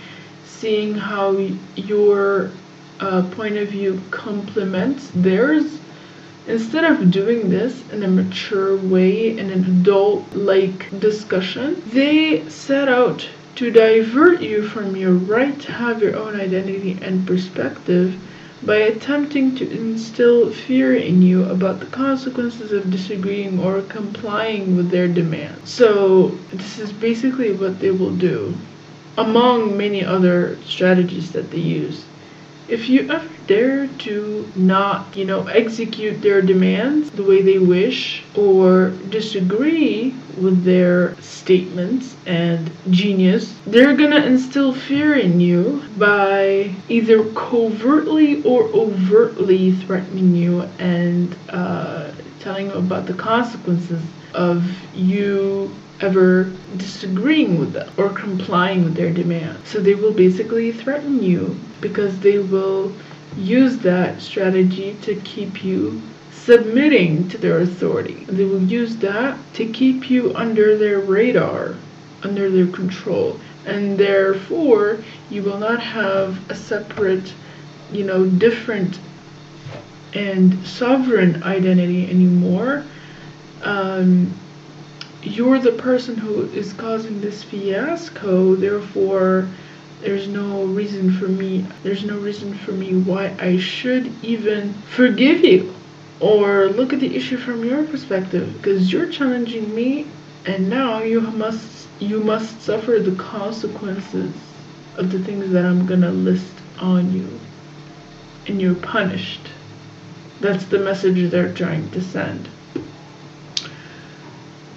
seeing 0.46 0.94
how 0.94 1.32
your 1.76 2.52
uh, 3.02 3.24
point 3.32 3.58
of 3.58 3.68
view 3.70 4.00
complements 4.12 5.10
theirs, 5.16 5.80
instead 6.48 6.84
of 6.84 7.10
doing 7.10 7.50
this 7.50 7.84
in 7.92 8.04
a 8.04 8.08
mature 8.08 8.78
way, 8.78 9.38
in 9.38 9.50
an 9.50 9.66
adult 9.66 10.34
like 10.34 11.00
discussion, 11.00 11.82
they 11.88 12.48
set 12.48 12.88
out 12.88 13.28
to 13.56 13.72
divert 13.72 14.42
you 14.42 14.68
from 14.68 14.96
your 14.96 15.14
right 15.14 15.60
to 15.62 15.72
have 15.72 16.02
your 16.02 16.16
own 16.16 16.40
identity 16.40 16.98
and 17.02 17.28
perspective 17.28 18.20
by 18.64 18.76
attempting 18.76 19.56
to 19.56 19.70
instill 19.72 20.52
fear 20.52 20.96
in 20.96 21.22
you 21.22 21.44
about 21.46 21.80
the 21.80 21.86
consequences 21.88 22.72
of 22.72 22.92
disagreeing 22.92 23.60
or 23.60 23.82
complying 23.84 24.76
with 24.78 24.90
their 24.90 25.08
demands. 25.08 25.72
So, 25.72 26.30
this 26.54 26.78
is 26.78 26.92
basically 26.92 27.52
what 27.52 27.80
they 27.80 27.92
will 27.92 28.16
do, 28.16 28.56
among 29.18 29.76
many 29.78 30.06
other 30.06 30.58
strategies 30.64 31.32
that 31.32 31.50
they 31.50 31.58
use. 31.58 32.06
If 32.68 32.88
you 32.88 33.12
ever 33.12 33.28
dare 33.52 33.88
to 33.88 34.50
not, 34.56 35.14
you 35.14 35.26
know, 35.26 35.46
execute 35.48 36.22
their 36.22 36.42
demands 36.42 37.12
the 37.12 37.24
way 37.24 37.42
they 37.42 37.60
wish 37.60 38.24
or 38.34 38.92
disagree 39.10 40.16
with 40.40 40.64
their 40.64 41.20
statements 41.20 42.16
and 42.26 42.72
genius, 42.90 43.54
they're 43.68 43.98
gonna 43.98 44.24
instill 44.26 44.74
fear 44.74 45.16
in 45.16 45.42
you 45.42 45.84
by 45.98 46.74
either 46.88 47.30
covertly 47.34 48.42
or 48.44 48.64
overtly 48.70 49.74
threatening 49.74 50.34
you 50.34 50.62
and 50.80 51.36
uh, 51.50 52.10
telling 52.40 52.68
you 52.68 52.74
about 52.74 53.06
the 53.06 53.14
consequences 53.14 54.02
of 54.34 54.64
you 54.96 55.70
ever 56.00 56.52
disagreeing 56.78 57.60
with 57.60 57.74
them 57.74 57.92
or 57.98 58.10
complying 58.10 58.86
with 58.86 58.96
their 58.96 59.12
demands. 59.12 59.68
So 59.68 59.82
they 59.82 59.94
will 59.94 60.14
basically 60.14 60.72
threaten 60.72 61.22
you 61.22 61.60
because 61.82 62.18
they 62.20 62.40
will 62.40 62.94
use 63.38 63.78
that 63.80 64.22
strategy 64.22 64.98
to 65.02 65.16
keep 65.22 65.64
you 65.64 66.02
submitting 66.32 67.28
to 67.30 67.38
their 67.38 67.60
authority. 67.60 68.26
They 68.26 68.46
will 68.46 68.64
use 68.64 68.98
that 68.98 69.38
to 69.54 69.72
keep 69.72 70.10
you 70.10 70.34
under 70.36 70.78
their 70.78 71.00
radar, 71.00 71.76
under 72.24 72.50
their 72.50 72.68
control. 72.68 73.40
And 73.66 73.98
therefore, 73.98 75.04
you 75.30 75.44
will 75.44 75.60
not 75.60 75.80
have 75.82 76.50
a 76.50 76.56
separate, 76.56 77.32
you 77.92 78.04
know, 78.04 78.26
different 78.26 79.00
and 80.14 80.66
sovereign 80.66 81.44
identity 81.44 82.10
anymore. 82.10 82.84
Um, 83.62 84.34
you're 85.22 85.60
the 85.60 85.74
person 85.74 86.18
who 86.18 86.46
is 86.46 86.74
causing 86.74 87.22
this 87.22 87.44
fiasco, 87.44 88.56
therefore, 88.56 89.48
there's 90.02 90.28
no 90.28 90.64
reason 90.66 91.12
for 91.12 91.28
me 91.28 91.66
there's 91.84 92.04
no 92.04 92.18
reason 92.18 92.54
for 92.54 92.72
me 92.72 92.96
why 92.96 93.36
I 93.40 93.58
should 93.58 94.12
even 94.24 94.74
forgive 94.74 95.44
you 95.44 95.74
or 96.20 96.68
look 96.68 96.94
at 96.94 97.00
the 97.00 97.16
issue 97.16 97.38
from 97.38 97.64
your 97.64 97.84
perspective 97.86 98.54
because 98.54 98.92
you're 98.92 99.10
challenging 99.10 99.74
me 99.74 100.08
and 100.46 100.70
now 100.70 101.02
you 101.02 101.22
must 101.22 101.88
you 102.00 102.20
must 102.20 102.62
suffer 102.62 102.98
the 103.00 103.16
consequences 103.16 104.34
of 104.98 105.12
the 105.12 105.20
things 105.20 105.52
that 105.52 105.66
I'm 105.66 105.86
gonna 105.86 106.12
list 106.12 106.54
on 106.80 107.14
you. 107.14 107.28
And 108.48 108.60
you're 108.60 108.76
punished. 108.76 109.48
That's 110.40 110.66
the 110.66 110.80
message 110.80 111.30
they're 111.30 111.54
trying 111.54 111.92
to 111.92 112.02
send 112.02 112.50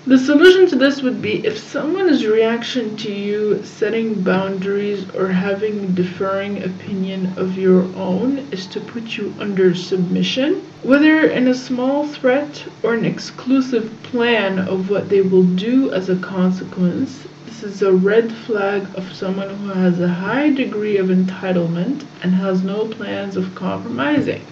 the 0.06 0.18
solution 0.18 0.66
to 0.66 0.76
this 0.76 1.00
would 1.00 1.22
be 1.22 1.46
if 1.46 1.56
someone's 1.56 2.26
reaction 2.26 2.94
to 2.94 3.10
you 3.10 3.64
setting 3.64 4.20
boundaries 4.22 5.08
or 5.14 5.28
having 5.28 5.82
a 5.82 5.86
differing 5.88 6.62
opinion 6.62 7.32
of 7.38 7.56
your 7.56 7.84
own 7.96 8.36
is 8.52 8.66
to 8.66 8.80
put 8.80 9.16
you 9.16 9.32
under 9.40 9.74
submission, 9.74 10.56
whether 10.82 11.26
in 11.30 11.48
a 11.48 11.54
small 11.54 12.06
threat 12.06 12.62
or 12.82 12.92
an 12.92 13.06
exclusive 13.06 13.90
plan 14.02 14.58
of 14.58 14.90
what 14.90 15.08
they 15.08 15.22
will 15.22 15.44
do 15.44 15.90
as 15.94 16.10
a 16.10 16.16
consequence, 16.16 17.26
this 17.46 17.62
is 17.62 17.80
a 17.80 17.90
red 17.90 18.30
flag 18.30 18.86
of 18.96 19.10
someone 19.14 19.48
who 19.48 19.68
has 19.68 20.00
a 20.00 20.08
high 20.08 20.50
degree 20.50 20.98
of 20.98 21.06
entitlement 21.06 22.04
and 22.22 22.34
has 22.34 22.62
no 22.62 22.86
plans 22.88 23.38
of 23.38 23.54
compromising. 23.54 24.44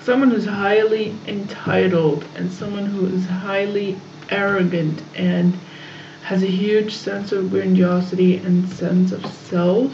Someone 0.00 0.30
who's 0.30 0.46
highly 0.46 1.14
entitled 1.26 2.24
and 2.34 2.50
someone 2.50 2.86
who 2.86 3.08
is 3.08 3.26
highly 3.26 4.00
arrogant 4.30 5.02
and 5.14 5.58
has 6.22 6.42
a 6.42 6.46
huge 6.46 6.94
sense 6.94 7.32
of 7.32 7.50
grandiosity 7.50 8.36
and 8.36 8.68
sense 8.68 9.12
of 9.12 9.24
self, 9.26 9.92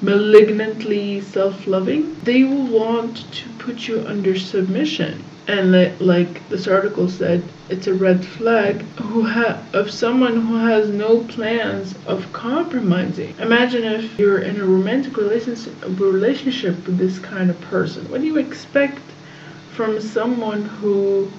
malignantly 0.00 1.20
self-loving, 1.20 2.14
they 2.22 2.44
will 2.44 2.66
want 2.66 3.30
to 3.32 3.48
put 3.58 3.88
you 3.88 4.06
under 4.06 4.38
submission. 4.38 5.24
And 5.48 6.00
like 6.00 6.48
this 6.48 6.68
article 6.68 7.08
said, 7.08 7.42
it's 7.68 7.88
a 7.88 7.94
red 7.94 8.24
flag 8.24 8.82
who 9.00 9.24
ha- 9.24 9.60
of 9.72 9.90
someone 9.90 10.40
who 10.40 10.56
has 10.56 10.88
no 10.88 11.24
plans 11.24 11.96
of 12.06 12.32
compromising. 12.32 13.34
Imagine 13.38 13.82
if 13.82 14.18
you're 14.18 14.42
in 14.42 14.60
a 14.60 14.64
romantic 14.64 15.16
relationship 15.16 15.74
relationship 15.98 16.86
with 16.86 16.98
this 16.98 17.18
kind 17.18 17.50
of 17.50 17.60
person. 17.62 18.08
What 18.10 18.20
do 18.20 18.26
you 18.28 18.38
expect 18.38 19.02
from 19.72 20.00
someone 20.00 20.64
who 20.64 21.30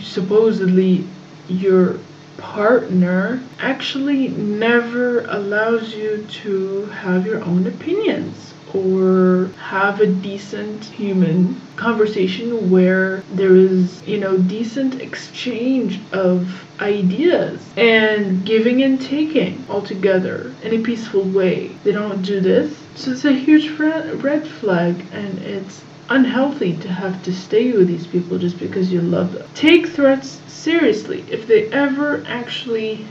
supposedly 0.00 1.06
your 1.48 1.98
partner 2.38 3.42
actually 3.60 4.28
never 4.28 5.24
allows 5.26 5.94
you 5.94 6.26
to 6.28 6.86
have 6.86 7.26
your 7.26 7.42
own 7.44 7.66
opinions 7.66 8.52
or 8.74 9.50
have 9.58 10.00
a 10.00 10.06
decent 10.06 10.84
human 10.84 11.60
conversation 11.76 12.70
where 12.70 13.22
there 13.34 13.54
is, 13.54 14.02
you 14.06 14.18
know, 14.18 14.36
decent 14.38 15.00
exchange 15.00 16.00
of 16.12 16.64
ideas 16.80 17.60
and 17.76 18.44
giving 18.46 18.82
and 18.82 19.00
taking 19.00 19.64
all 19.68 19.82
together 19.82 20.54
in 20.62 20.72
a 20.74 20.82
peaceful 20.82 21.22
way. 21.22 21.68
They 21.84 21.92
don't 21.92 22.22
do 22.22 22.40
this. 22.40 22.74
So 22.94 23.12
it's 23.12 23.24
a 23.24 23.32
huge 23.32 23.70
red 23.78 24.46
flag 24.46 25.04
and 25.12 25.38
it's 25.40 25.82
unhealthy 26.08 26.76
to 26.78 26.88
have 26.88 27.22
to 27.24 27.32
stay 27.32 27.72
with 27.72 27.88
these 27.88 28.06
people 28.06 28.38
just 28.38 28.58
because 28.58 28.92
you 28.92 29.00
love 29.00 29.32
them. 29.32 29.48
Take 29.54 29.88
threats 29.88 30.40
seriously. 30.46 31.24
If 31.30 31.46
they 31.46 31.70
ever 31.70 32.24
actually 32.26 33.06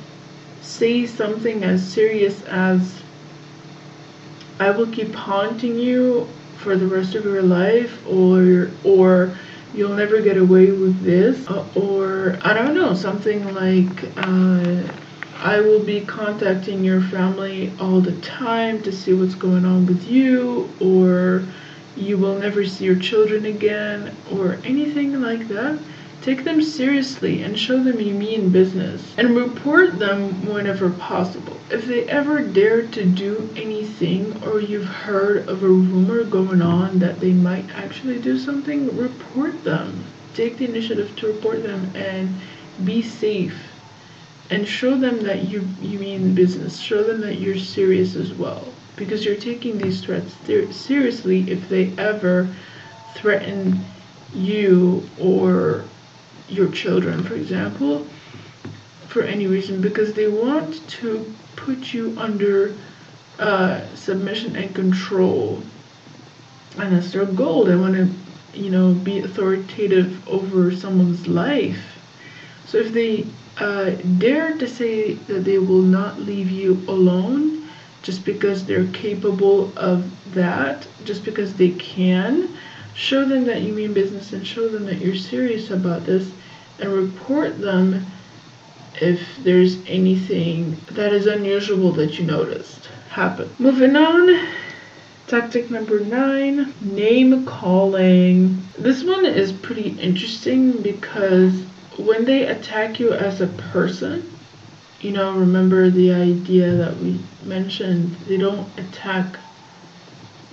say 0.62 1.06
something 1.06 1.64
as 1.64 1.86
serious 1.86 2.44
as, 2.44 3.02
I 4.60 4.72
will 4.72 4.88
keep 4.88 5.14
haunting 5.14 5.78
you 5.78 6.28
for 6.58 6.76
the 6.76 6.88
rest 6.88 7.16
of 7.16 7.26
your 7.26 7.42
life, 7.42 8.06
or, 8.08 8.70
or, 8.84 9.36
you'll 9.74 9.96
never 9.96 10.22
get 10.22 10.38
away 10.38 10.70
with 10.72 11.02
this, 11.02 11.48
or, 11.76 12.38
I 12.42 12.54
don't 12.54 12.76
know, 12.76 12.94
something 12.94 13.54
like, 13.56 14.18
uh, 14.18 14.84
I 15.40 15.60
will 15.60 15.80
be 15.80 16.02
contacting 16.02 16.84
your 16.84 17.02
family 17.02 17.72
all 17.80 18.00
the 18.00 18.16
time 18.22 18.84
to 18.84 18.92
see 18.92 19.14
what's 19.14 19.34
going 19.34 19.66
on 19.66 19.88
with 19.88 20.08
you, 20.08 20.70
or 20.80 21.41
will 22.32 22.40
never 22.40 22.64
see 22.66 22.86
your 22.86 22.96
children 22.96 23.46
again, 23.46 24.16
or 24.32 24.58
anything 24.64 25.22
like 25.22 25.50
that, 25.50 25.78
take 26.22 26.46
them 26.46 26.62
seriously 26.62 27.44
and 27.44 27.60
show 27.60 27.84
them 27.84 28.00
you 28.00 28.14
mean 28.14 28.50
business, 28.50 29.14
and 29.18 29.36
report 29.36 30.00
them 30.00 30.46
whenever 30.46 30.90
possible. 30.92 31.58
If 31.70 31.86
they 31.86 32.08
ever 32.08 32.40
dare 32.42 32.84
to 32.84 33.06
do 33.06 33.50
anything, 33.58 34.42
or 34.46 34.62
you've 34.62 34.86
heard 34.86 35.50
of 35.50 35.62
a 35.62 35.68
rumor 35.68 36.24
going 36.24 36.62
on 36.62 37.00
that 37.00 37.20
they 37.20 37.34
might 37.34 37.70
actually 37.76 38.20
do 38.20 38.40
something, 38.40 38.96
report 38.96 39.66
them. 39.66 40.06
Take 40.34 40.58
the 40.58 40.70
initiative 40.70 41.14
to 41.18 41.28
report 41.28 41.64
them 41.64 41.92
and 41.96 42.40
be 42.86 43.02
safe 43.02 43.58
and 44.50 44.66
show 44.66 44.98
them 44.98 45.24
that 45.24 45.50
you 45.50 45.68
you 45.82 46.00
mean 46.00 46.34
business. 46.34 46.80
Show 46.80 47.04
them 47.04 47.20
that 47.22 47.40
you're 47.40 47.58
serious 47.58 48.16
as 48.16 48.34
well 48.34 48.66
because 48.96 49.26
you're 49.26 49.36
taking 49.36 49.78
these 49.78 50.02
threats 50.02 50.34
seriously 50.76 51.50
if 51.50 51.68
they 51.70 51.92
ever 51.98 52.54
threaten 53.14 53.84
you 54.34 55.08
or 55.20 55.84
your 56.48 56.70
children, 56.72 57.24
for 57.24 57.36
example, 57.36 58.06
for 59.08 59.24
any 59.24 59.48
reason, 59.48 59.82
because 59.82 60.14
they 60.14 60.28
want 60.28 60.88
to 60.90 61.34
put 61.56 61.94
you 61.94 62.16
under 62.18 62.76
uh, 63.40 63.82
submission 63.96 64.56
and 64.56 64.74
control. 64.74 65.62
And 66.78 66.96
that's 66.96 67.12
their 67.12 67.26
goal. 67.26 67.66
They 67.66 67.76
want 67.76 67.96
to, 67.96 68.10
you 68.58 68.70
know, 68.70 68.94
be 68.94 69.20
authoritative 69.20 70.28
over 70.28 70.72
someone's 70.72 71.28
life. 71.28 71.84
So 72.66 72.78
if 72.78 72.94
they 72.94 73.26
uh, 73.58 73.92
dare 74.18 74.58
to 74.58 74.68
say 74.68 75.14
that 75.14 75.44
they 75.44 75.58
will 75.58 75.82
not 75.82 76.20
leave 76.20 76.50
you 76.50 76.74
alone, 76.88 77.68
just 78.04 78.26
because 78.26 78.66
they're 78.66 78.88
capable 78.88 79.72
of 79.78 80.10
that, 80.34 80.88
just 81.06 81.24
because 81.24 81.54
they 81.56 81.72
can. 81.72 82.50
Show 82.94 83.26
them 83.26 83.46
that 83.46 83.62
you 83.62 83.74
mean 83.74 83.94
business 83.94 84.34
and 84.34 84.46
show 84.46 84.68
them 84.68 84.86
that 84.86 85.00
you're 85.00 85.16
serious 85.16 85.72
about 85.72 86.06
this 86.06 86.30
and 86.80 86.92
report 86.92 87.60
them 87.62 88.06
if 89.00 89.22
there's 89.44 89.78
anything 89.88 90.78
that 90.92 91.14
is 91.14 91.26
unusual 91.26 91.92
that 91.94 92.20
you 92.20 92.26
noticed 92.26 92.90
happen. 93.10 93.50
Moving 93.60 93.96
on, 93.96 94.48
tactic 95.28 95.72
number 95.72 96.00
nine 96.00 96.74
name 96.82 97.46
calling. 97.46 98.62
This 98.78 99.04
one 99.04 99.26
is 99.26 99.52
pretty 99.52 99.90
interesting 100.00 100.82
because 100.82 101.64
when 101.98 102.26
they 102.26 102.48
attack 102.48 103.00
you 103.00 103.14
as 103.14 103.42
a 103.42 103.48
person, 103.48 104.30
you 105.02 105.12
know, 105.12 105.34
remember 105.34 105.90
the 105.90 106.14
idea 106.14 106.76
that 106.76 106.96
we 106.98 107.20
mentioned, 107.46 108.16
they 108.28 108.38
don't 108.38 108.68
attack 108.78 109.38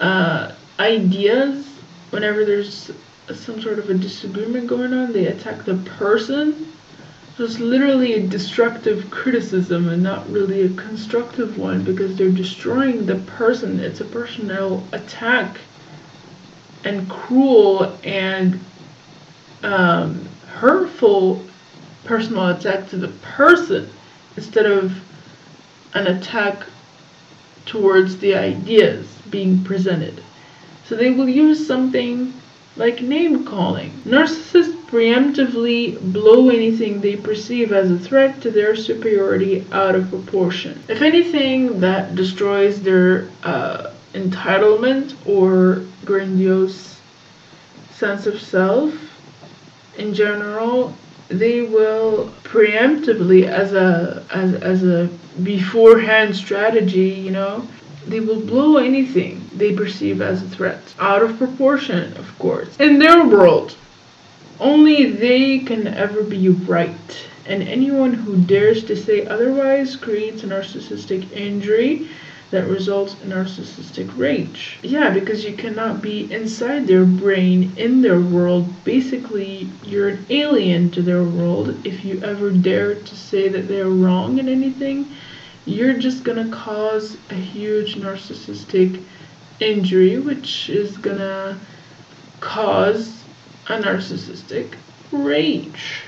uh, 0.01 0.53
ideas 0.79 1.67
whenever 2.11 2.45
there's 2.45 2.91
some 3.35 3.61
sort 3.61 3.79
of 3.79 3.91
a 3.91 3.95
disagreement 3.95 4.67
going 4.67 4.95
on, 4.95 5.13
they 5.13 5.27
attack 5.27 5.65
the 5.65 5.77
person. 5.99 6.73
So 7.37 7.45
it's 7.45 7.59
literally 7.59 8.15
a 8.15 8.27
destructive 8.27 9.11
criticism 9.11 9.89
and 9.91 10.03
not 10.03 10.29
really 10.31 10.63
a 10.63 10.71
constructive 10.71 11.59
one 11.59 11.85
because 11.85 12.17
they're 12.17 12.31
destroying 12.31 13.05
the 13.05 13.17
person. 13.17 13.79
It's 13.81 14.01
a 14.01 14.05
personal 14.07 14.83
attack 14.93 15.59
and 16.85 17.09
cruel 17.09 17.99
and 18.03 18.59
um, 19.63 20.27
hurtful 20.47 21.45
personal 22.05 22.49
attack 22.49 22.89
to 22.89 22.97
the 22.97 23.09
person 23.37 23.91
instead 24.39 24.67
of 24.67 24.97
an 25.95 26.07
attack 26.07 26.63
towards 27.67 28.19
the 28.19 28.37
ideas 28.37 29.05
being 29.31 29.65
presented. 29.65 30.23
So 30.87 30.95
they 30.95 31.11
will 31.11 31.29
use 31.29 31.67
something 31.67 32.33
like 32.77 33.03
name 33.03 33.45
calling. 33.45 33.91
Narcissists 34.05 34.77
preemptively 34.87 36.01
blow 36.13 36.51
anything 36.51 37.01
they 37.01 37.17
perceive 37.17 37.73
as 37.73 37.91
a 37.91 37.99
threat 37.99 38.41
to 38.43 38.51
their 38.53 38.77
superiority 38.77 39.67
out 39.73 39.97
of 39.97 40.09
proportion. 40.09 40.81
If 40.89 41.03
anything 41.03 41.81
that 41.81 42.15
destroys 42.15 42.81
their 42.81 43.29
uh, 43.43 43.91
entitlement 44.15 45.17
or 45.27 45.83
grandiose 46.05 47.01
sense 47.91 48.27
of 48.27 48.41
self 48.41 48.95
in 49.99 50.15
general, 50.15 50.95
they 51.29 51.63
will 51.63 52.33
preemptively 52.43 53.47
as 53.47 53.73
a 53.75 54.25
as, 54.31 54.55
as 54.55 54.83
a 54.83 55.09
beforehand 55.43 56.35
strategy, 56.35 57.11
you 57.11 57.31
know, 57.31 57.67
they 58.07 58.21
will 58.21 58.41
blow 58.41 58.79
anything 58.79 59.49
they 59.55 59.75
perceive 59.75 60.23
as 60.23 60.43
a 60.43 60.49
threat. 60.49 60.95
Out 60.99 61.23
of 61.23 61.37
proportion, 61.39 62.17
of 62.17 62.39
course. 62.39 62.77
In 62.79 62.99
their 62.99 63.27
world, 63.27 63.77
only 64.59 65.13
they 65.13 65.59
can 65.61 65.87
ever 65.87 66.23
be 66.23 66.49
right. 66.49 67.27
And 67.47 67.63
anyone 67.63 68.13
who 68.13 68.37
dares 68.37 68.85
to 68.85 68.97
say 68.97 69.27
otherwise 69.27 69.97
creates 69.97 70.43
a 70.43 70.47
narcissistic 70.47 71.31
injury 71.33 72.09
that 72.51 72.67
results 72.67 73.15
in 73.23 73.29
narcissistic 73.31 74.17
rage. 74.17 74.79
Yeah, 74.83 75.11
because 75.11 75.45
you 75.45 75.55
cannot 75.55 76.01
be 76.01 76.33
inside 76.33 76.87
their 76.87 77.05
brain, 77.05 77.75
in 77.77 78.01
their 78.01 78.21
world. 78.21 78.85
Basically, 78.85 79.71
you're 79.85 80.09
an 80.09 80.27
alien 80.31 80.91
to 80.93 81.03
their 81.03 81.25
world 81.25 81.87
if 81.87 82.05
you 82.05 82.23
ever 82.23 82.51
dare 82.51 82.95
to 82.95 83.17
say 83.17 83.49
that 83.49 83.69
they're 83.69 83.91
wrong 83.91 84.39
in 84.39 84.49
anything 84.49 85.15
you're 85.69 85.99
just 85.99 86.25
gonna 86.25 86.49
cause 86.49 87.19
a 87.29 87.35
huge 87.35 87.97
narcissistic 87.97 89.05
injury, 89.61 90.19
which 90.19 90.71
is 90.71 90.97
gonna 90.97 91.61
cause 92.41 93.23
a 93.67 93.79
narcissistic 93.79 94.73
rage. 95.13 96.08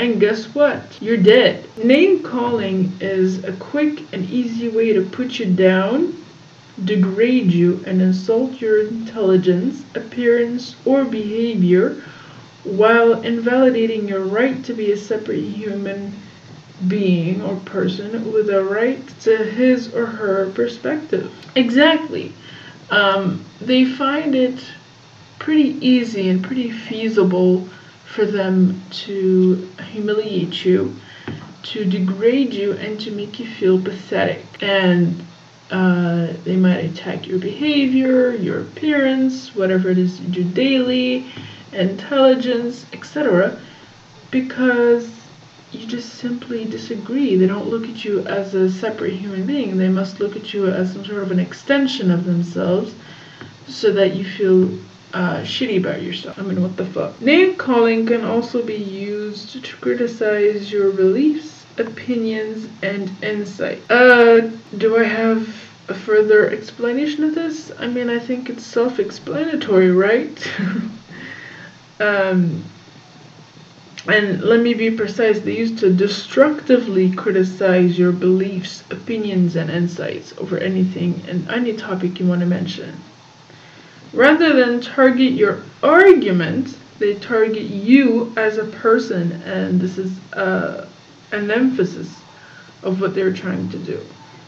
And 0.00 0.18
guess 0.18 0.46
what? 0.54 0.96
You're 1.02 1.18
dead. 1.18 1.68
Name 1.84 2.22
calling 2.22 2.90
is 3.02 3.44
a 3.44 3.52
quick 3.52 4.00
and 4.14 4.24
easy 4.30 4.70
way 4.70 4.94
to 4.94 5.02
put 5.02 5.38
you 5.38 5.44
down, 5.44 6.24
degrade 6.82 7.52
you, 7.52 7.84
and 7.86 8.00
insult 8.00 8.62
your 8.62 8.80
intelligence, 8.80 9.84
appearance, 9.94 10.74
or 10.86 11.04
behavior 11.04 12.02
while 12.64 13.20
invalidating 13.20 14.08
your 14.08 14.24
right 14.24 14.64
to 14.64 14.72
be 14.72 14.90
a 14.92 14.96
separate 14.96 15.44
human 15.44 16.14
being 16.88 17.42
or 17.42 17.56
person 17.56 18.32
with 18.32 18.48
a 18.48 18.64
right 18.64 19.06
to 19.20 19.36
his 19.36 19.92
or 19.92 20.06
her 20.06 20.50
perspective. 20.54 21.30
Exactly. 21.56 22.32
Um, 22.88 23.44
they 23.60 23.84
find 23.84 24.34
it 24.34 24.64
pretty 25.38 25.76
easy 25.86 26.30
and 26.30 26.42
pretty 26.42 26.70
feasible 26.70 27.68
for 28.14 28.26
them 28.26 28.82
to 28.90 29.70
humiliate 29.90 30.64
you, 30.64 30.96
to 31.62 31.84
degrade 31.84 32.52
you, 32.52 32.72
and 32.72 33.00
to 33.00 33.10
make 33.12 33.38
you 33.38 33.46
feel 33.46 33.80
pathetic. 33.80 34.44
And 34.60 35.24
uh, 35.70 36.32
they 36.42 36.56
might 36.56 36.84
attack 36.84 37.28
your 37.28 37.38
behavior, 37.38 38.34
your 38.34 38.62
appearance, 38.62 39.54
whatever 39.54 39.90
it 39.90 39.98
is 39.98 40.20
you 40.20 40.28
do 40.28 40.44
daily, 40.44 41.30
intelligence, 41.72 42.84
etc. 42.92 43.60
Because 44.32 45.08
you 45.70 45.86
just 45.86 46.14
simply 46.14 46.64
disagree. 46.64 47.36
They 47.36 47.46
don't 47.46 47.68
look 47.68 47.84
at 47.84 48.04
you 48.04 48.26
as 48.26 48.54
a 48.54 48.68
separate 48.68 49.14
human 49.14 49.46
being. 49.46 49.78
They 49.78 49.88
must 49.88 50.18
look 50.18 50.34
at 50.34 50.52
you 50.52 50.66
as 50.66 50.92
some 50.92 51.04
sort 51.04 51.22
of 51.22 51.30
an 51.30 51.38
extension 51.38 52.10
of 52.10 52.24
themselves 52.24 52.92
so 53.68 53.92
that 53.92 54.16
you 54.16 54.24
feel 54.24 54.76
uh, 55.12 55.40
shitty 55.40 55.78
about 55.78 56.02
yourself. 56.02 56.38
I 56.38 56.42
mean, 56.42 56.62
what 56.62 56.76
the 56.76 56.86
fuck? 56.86 57.20
Name 57.20 57.56
calling 57.56 58.06
can 58.06 58.24
also 58.24 58.62
be 58.62 58.76
used 58.76 59.64
to 59.64 59.76
criticize 59.76 60.70
your 60.70 60.92
beliefs, 60.92 61.64
opinions, 61.78 62.68
and 62.82 63.10
insight. 63.22 63.82
Uh, 63.90 64.50
do 64.76 64.96
I 64.96 65.04
have 65.04 65.48
a 65.88 65.94
further 65.94 66.50
explanation 66.50 67.24
of 67.24 67.34
this? 67.34 67.72
I 67.78 67.88
mean, 67.88 68.08
I 68.08 68.18
think 68.18 68.48
it's 68.48 68.64
self 68.64 68.98
explanatory, 68.98 69.90
right? 69.90 70.48
um, 72.00 72.62
and 74.06 74.40
let 74.42 74.60
me 74.60 74.72
be 74.74 74.90
precise, 74.90 75.40
they 75.40 75.56
used 75.56 75.78
to 75.78 75.92
destructively 75.92 77.10
criticize 77.12 77.98
your 77.98 78.12
beliefs, 78.12 78.82
opinions, 78.90 79.56
and 79.56 79.70
insights 79.70 80.32
over 80.38 80.56
anything 80.56 81.22
and 81.28 81.48
any 81.50 81.74
topic 81.74 82.18
you 82.18 82.26
want 82.26 82.40
to 82.40 82.46
mention. 82.46 82.96
Rather 84.12 84.54
than 84.54 84.80
target 84.80 85.32
your 85.32 85.62
argument, 85.82 86.76
they 86.98 87.14
target 87.14 87.62
you 87.62 88.32
as 88.36 88.58
a 88.58 88.64
person, 88.64 89.32
and 89.42 89.80
this 89.80 89.98
is 89.98 90.18
uh, 90.32 90.86
an 91.32 91.50
emphasis 91.50 92.14
of 92.82 93.00
what 93.00 93.14
they're 93.14 93.32
trying 93.32 93.68
to 93.70 93.78
do. 93.78 94.00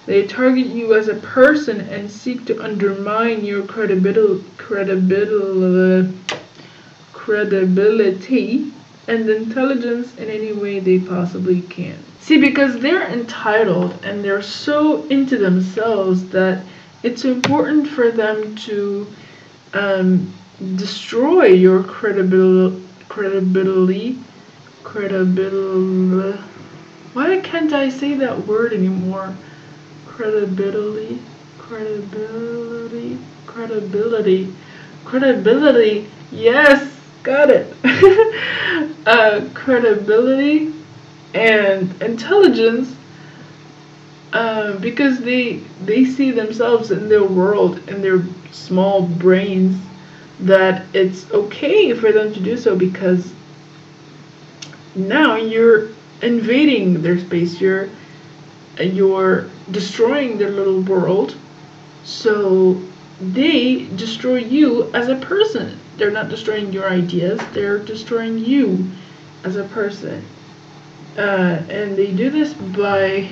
They 0.05 0.27
target 0.27 0.67
you 0.67 0.95
as 0.95 1.07
a 1.07 1.15
person 1.15 1.81
and 1.81 2.11
seek 2.11 2.45
to 2.47 2.63
undermine 2.63 3.45
your 3.45 3.63
credibil- 3.63 4.43
credibil- 4.57 6.13
credibility 7.13 8.73
and 9.07 9.31
intelligence 9.31 10.17
in 10.17 10.29
any 10.29 10.53
way 10.53 10.81
they 10.81 10.99
possibly 10.99 11.61
can. 11.63 11.97
See, 12.21 12.39
because 12.39 12.81
they're 12.81 13.07
entitled 13.07 13.99
and 14.05 14.25
they're 14.25 14.43
so 14.43 15.05
into 15.07 15.39
themselves 15.39 16.29
that 16.31 16.65
it's 17.03 17.25
important 17.25 17.89
for 17.89 18.11
them 18.11 18.55
to 18.57 19.07
um, 19.75 20.33
destroy 20.77 21.47
your 21.47 21.83
credibility, 21.83 22.83
credibility. 23.09 24.19
Why 27.15 27.41
can't 27.41 27.73
I 27.73 27.89
say 27.89 28.15
that 28.15 28.47
word 28.47 28.73
anymore? 28.73 29.35
Credibility, 30.07 31.21
credibility, 31.59 33.19
credibility, 33.47 34.53
credibility. 35.05 36.09
Yes, 36.31 36.99
got 37.23 37.51
it. 37.51 37.75
uh, 39.07 39.49
credibility 39.55 40.75
and 41.35 42.01
intelligence 42.03 42.95
uh, 44.33 44.77
because 44.79 45.21
they 45.21 45.59
they 45.85 46.05
see 46.05 46.31
themselves 46.31 46.91
in 46.91 47.09
their 47.09 47.25
world 47.25 47.87
in 47.89 48.01
their 48.03 48.19
small 48.53 49.03
brains 49.03 49.81
that 50.41 50.85
it's 50.95 51.31
okay 51.33 51.93
for 51.93 52.13
them 52.13 52.33
to 52.33 52.41
do 52.41 52.57
so 52.57 52.77
because 52.77 53.33
now 54.95 55.37
you're 55.37 55.89
invading 56.23 57.03
their 57.03 57.19
space 57.19 57.61
you're 57.61 57.89
you're 58.79 59.49
destroying 59.71 60.39
their 60.39 60.51
little 60.51 60.81
world 60.83 61.37
so 62.05 62.81
they 63.21 63.87
destroy 63.97 64.39
you 64.39 64.93
as 64.95 65.09
a 65.09 65.17
person 65.17 65.79
they're 65.97 66.11
not 66.11 66.29
destroying 66.29 66.73
your 66.73 66.89
ideas, 66.89 67.41
they're 67.53 67.79
destroying 67.79 68.39
you 68.39 68.91
as 69.45 69.57
a 69.57 69.65
person. 69.65 70.25
Uh, 71.17 71.63
and 71.69 71.97
they 71.97 72.13
do 72.13 72.31
this 72.31 72.55
by 72.55 73.29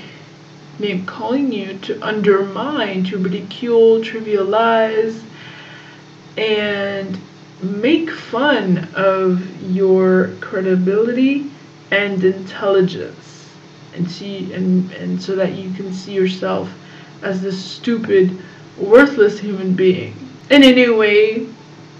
name 0.80 1.06
calling 1.06 1.52
you 1.52 1.78
to 1.78 2.00
undermine, 2.04 3.04
to 3.04 3.18
ridicule, 3.18 4.00
trivialize, 4.00 5.22
and 6.36 7.18
make 7.62 8.10
fun 8.10 8.88
of 8.94 9.44
your 9.70 10.30
credibility 10.40 11.50
and 11.90 12.24
intelligence 12.24 13.50
and 13.94 14.10
see 14.10 14.52
and, 14.52 14.90
and 14.92 15.20
so 15.20 15.34
that 15.36 15.54
you 15.54 15.72
can 15.74 15.92
see 15.92 16.12
yourself 16.12 16.72
as 17.22 17.42
this 17.42 17.62
stupid 17.62 18.40
worthless 18.78 19.38
human 19.38 19.74
being 19.74 20.14
in 20.50 20.64
any 20.64 20.88
way 20.88 21.46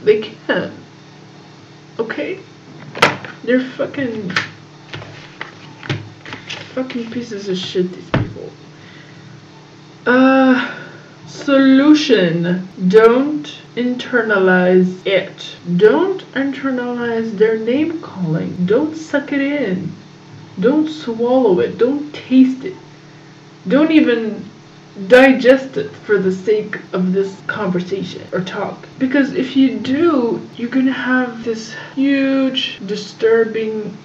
they 0.03 0.23
can't. 0.47 0.73
Okay? 1.99 2.41
They're 3.45 3.61
fucking. 3.61 4.31
Fucking 6.75 7.11
pieces 7.11 7.49
of 7.49 7.59
shit. 7.59 7.89
Solution. 11.27 12.69
Don't 12.89 13.47
internalize 13.77 15.07
it. 15.07 15.57
Don't 15.77 16.21
internalize 16.33 17.37
their 17.39 17.59
name 17.59 18.01
calling. 18.01 18.67
Don't 18.67 18.97
suck 18.97 19.33
it 19.33 19.41
in. 19.41 19.93
Don't 20.59 20.89
swallow 20.89 21.61
it. 21.61 21.79
Don't 21.79 22.13
taste 22.13 22.65
it. 22.65 22.77
Don't 23.69 23.91
even 23.91 24.49
digest 25.07 25.77
it 25.77 25.91
for 25.91 26.19
the 26.19 26.33
sake 26.33 26.79
of 26.93 27.13
this 27.13 27.41
conversation 27.47 28.23
or 28.33 28.41
talk. 28.41 28.89
Because 28.99 29.33
if 29.35 29.57
you 29.57 29.79
do, 29.79 30.47
you're 30.57 30.69
gonna 30.69 30.93
have 30.93 31.45
this 31.45 31.75
huge, 31.95 32.81
disturbing, 32.87 33.97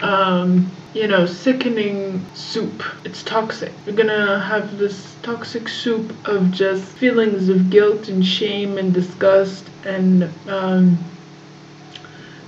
um, 0.00 0.70
you 0.94 1.08
know, 1.08 1.26
sickening 1.26 2.24
soup. 2.34 2.82
It's 3.04 3.24
toxic. 3.24 3.72
You're 3.84 3.96
gonna 3.96 4.38
have 4.38 4.78
this 4.78 5.16
toxic 5.22 5.68
soup 5.68 6.14
of 6.26 6.52
just 6.52 6.84
feelings 6.84 7.48
of 7.48 7.68
guilt 7.68 8.08
and 8.08 8.24
shame 8.24 8.78
and 8.78 8.94
disgust 8.94 9.68
and 9.84 10.30
um, 10.48 10.96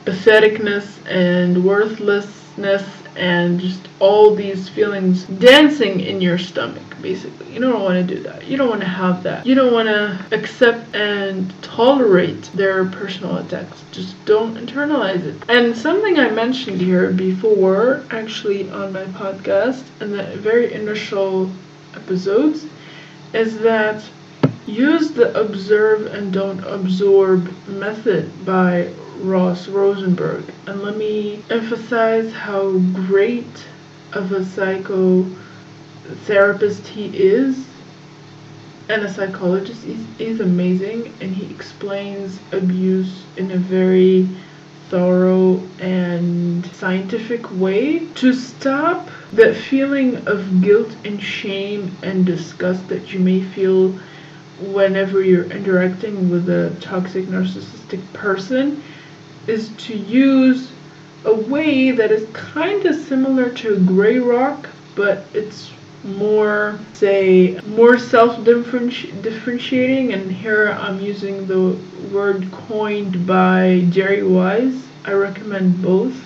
patheticness 0.04 1.04
and 1.06 1.64
worthlessness 1.64 2.86
and 3.16 3.58
just 3.58 3.88
all 3.98 4.34
these 4.34 4.68
feelings 4.68 5.24
dancing 5.24 6.00
in 6.00 6.20
your 6.20 6.38
stomach 6.38 6.95
basically. 7.06 7.52
You 7.52 7.60
don't 7.60 7.84
want 7.84 8.08
to 8.08 8.14
do 8.14 8.20
that. 8.24 8.44
You 8.48 8.56
don't 8.56 8.68
want 8.68 8.80
to 8.80 8.88
have 8.88 9.22
that. 9.22 9.46
You 9.46 9.54
don't 9.54 9.72
want 9.72 9.86
to 9.86 10.18
accept 10.32 10.92
and 10.92 11.52
tolerate 11.62 12.50
their 12.52 12.84
personal 12.86 13.36
attacks. 13.36 13.84
Just 13.92 14.12
don't 14.24 14.56
internalize 14.56 15.22
it. 15.22 15.36
And 15.48 15.76
something 15.76 16.18
i 16.18 16.28
mentioned 16.30 16.80
here 16.80 17.12
before 17.12 18.02
actually 18.10 18.68
on 18.70 18.92
my 18.92 19.04
podcast 19.22 19.84
in 20.00 20.10
the 20.16 20.24
very 20.48 20.72
initial 20.74 21.48
episodes 21.94 22.66
is 23.32 23.60
that 23.60 24.02
use 24.66 25.12
the 25.12 25.28
observe 25.38 26.06
and 26.06 26.32
don't 26.32 26.58
absorb 26.64 27.40
method 27.68 28.44
by 28.44 28.92
Ross 29.18 29.68
Rosenberg. 29.68 30.44
And 30.66 30.82
let 30.82 30.96
me 30.96 31.44
emphasize 31.50 32.32
how 32.32 32.78
great 33.06 33.64
of 34.12 34.32
a 34.32 34.44
psychotherapist 36.06 36.86
he 36.86 37.06
is 37.16 37.66
and 38.88 39.02
a 39.02 39.12
psychologist. 39.12 39.82
He's, 39.82 40.04
he's 40.18 40.40
amazing 40.40 41.12
and 41.20 41.34
he 41.34 41.52
explains 41.52 42.38
abuse 42.52 43.24
in 43.36 43.50
a 43.50 43.56
very 43.56 44.28
thorough 44.88 45.60
and 45.80 46.64
scientific 46.66 47.50
way 47.58 48.06
to 48.14 48.32
stop 48.32 49.08
that 49.32 49.56
feeling 49.56 50.16
of 50.28 50.62
guilt 50.62 50.94
and 51.04 51.20
shame 51.20 51.96
and 52.02 52.24
disgust 52.24 52.88
that 52.88 53.12
you 53.12 53.18
may 53.18 53.42
feel 53.42 53.98
whenever 54.60 55.22
you're 55.22 55.50
interacting 55.50 56.30
with 56.30 56.48
a 56.48 56.74
toxic 56.80 57.24
narcissistic 57.26 58.00
person 58.12 58.82
is 59.48 59.70
to 59.76 59.96
use 59.96 60.70
a 61.24 61.34
way 61.34 61.90
that 61.90 62.12
is 62.12 62.26
kind 62.32 62.86
of 62.86 62.94
similar 62.94 63.50
to 63.50 63.84
gray 63.84 64.18
rock, 64.18 64.68
but 64.94 65.24
it's 65.34 65.72
more, 66.06 66.78
say, 66.94 67.60
more 67.66 67.98
self-differentiating. 67.98 70.12
And 70.12 70.30
here 70.30 70.68
I'm 70.68 71.00
using 71.00 71.46
the 71.46 71.76
word 72.12 72.50
coined 72.52 73.26
by 73.26 73.86
Jerry 73.90 74.22
Wise. 74.22 74.86
I 75.04 75.12
recommend 75.12 75.82
both. 75.82 76.16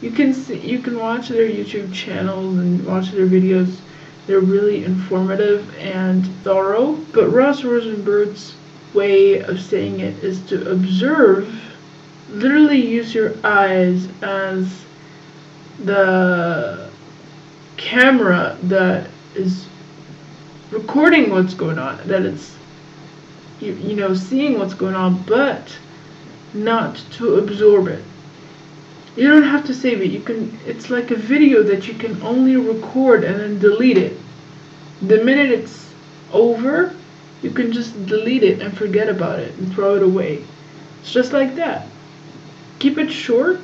You 0.00 0.10
can 0.10 0.34
see, 0.34 0.58
you 0.58 0.80
can 0.80 0.98
watch 0.98 1.28
their 1.28 1.48
YouTube 1.48 1.92
channels 1.92 2.58
and 2.58 2.84
watch 2.86 3.10
their 3.10 3.26
videos. 3.26 3.78
They're 4.26 4.40
really 4.40 4.84
informative 4.84 5.74
and 5.78 6.26
thorough. 6.42 6.94
But 7.12 7.30
Ross 7.30 7.62
Rosenberg's 7.62 8.54
way 8.94 9.40
of 9.40 9.60
saying 9.60 10.00
it 10.00 10.24
is 10.24 10.40
to 10.48 10.70
observe 10.70 11.54
literally 12.30 12.84
use 12.84 13.14
your 13.14 13.34
eyes 13.44 14.08
as 14.22 14.84
the 15.84 16.90
camera 17.76 18.58
that 18.64 19.08
is 19.34 19.66
recording 20.70 21.30
what's 21.30 21.54
going 21.54 21.78
on, 21.78 21.98
that 22.08 22.22
it's, 22.22 22.56
you, 23.60 23.74
you 23.74 23.96
know, 23.96 24.14
seeing 24.14 24.58
what's 24.58 24.74
going 24.74 24.94
on, 24.94 25.22
but 25.22 25.76
not 26.54 26.96
to 27.12 27.36
absorb 27.36 27.88
it. 27.88 28.04
You 29.16 29.28
don't 29.28 29.42
have 29.42 29.66
to 29.66 29.74
save 29.74 30.00
it. 30.00 30.10
You 30.10 30.20
can, 30.20 30.58
it's 30.66 30.90
like 30.90 31.10
a 31.10 31.16
video 31.16 31.62
that 31.64 31.88
you 31.88 31.94
can 31.94 32.22
only 32.22 32.56
record 32.56 33.24
and 33.24 33.40
then 33.40 33.58
delete 33.58 33.98
it. 33.98 34.16
The 35.02 35.24
minute 35.24 35.50
it's 35.50 35.92
over, 36.32 36.94
you 37.42 37.50
can 37.50 37.72
just 37.72 38.06
delete 38.06 38.42
it 38.42 38.60
and 38.60 38.76
forget 38.76 39.08
about 39.08 39.38
it 39.38 39.54
and 39.56 39.72
throw 39.72 39.96
it 39.96 40.02
away. 40.02 40.44
It's 41.00 41.12
just 41.12 41.32
like 41.32 41.56
that 41.56 41.86
keep 42.78 42.98
it 42.98 43.10
short 43.10 43.60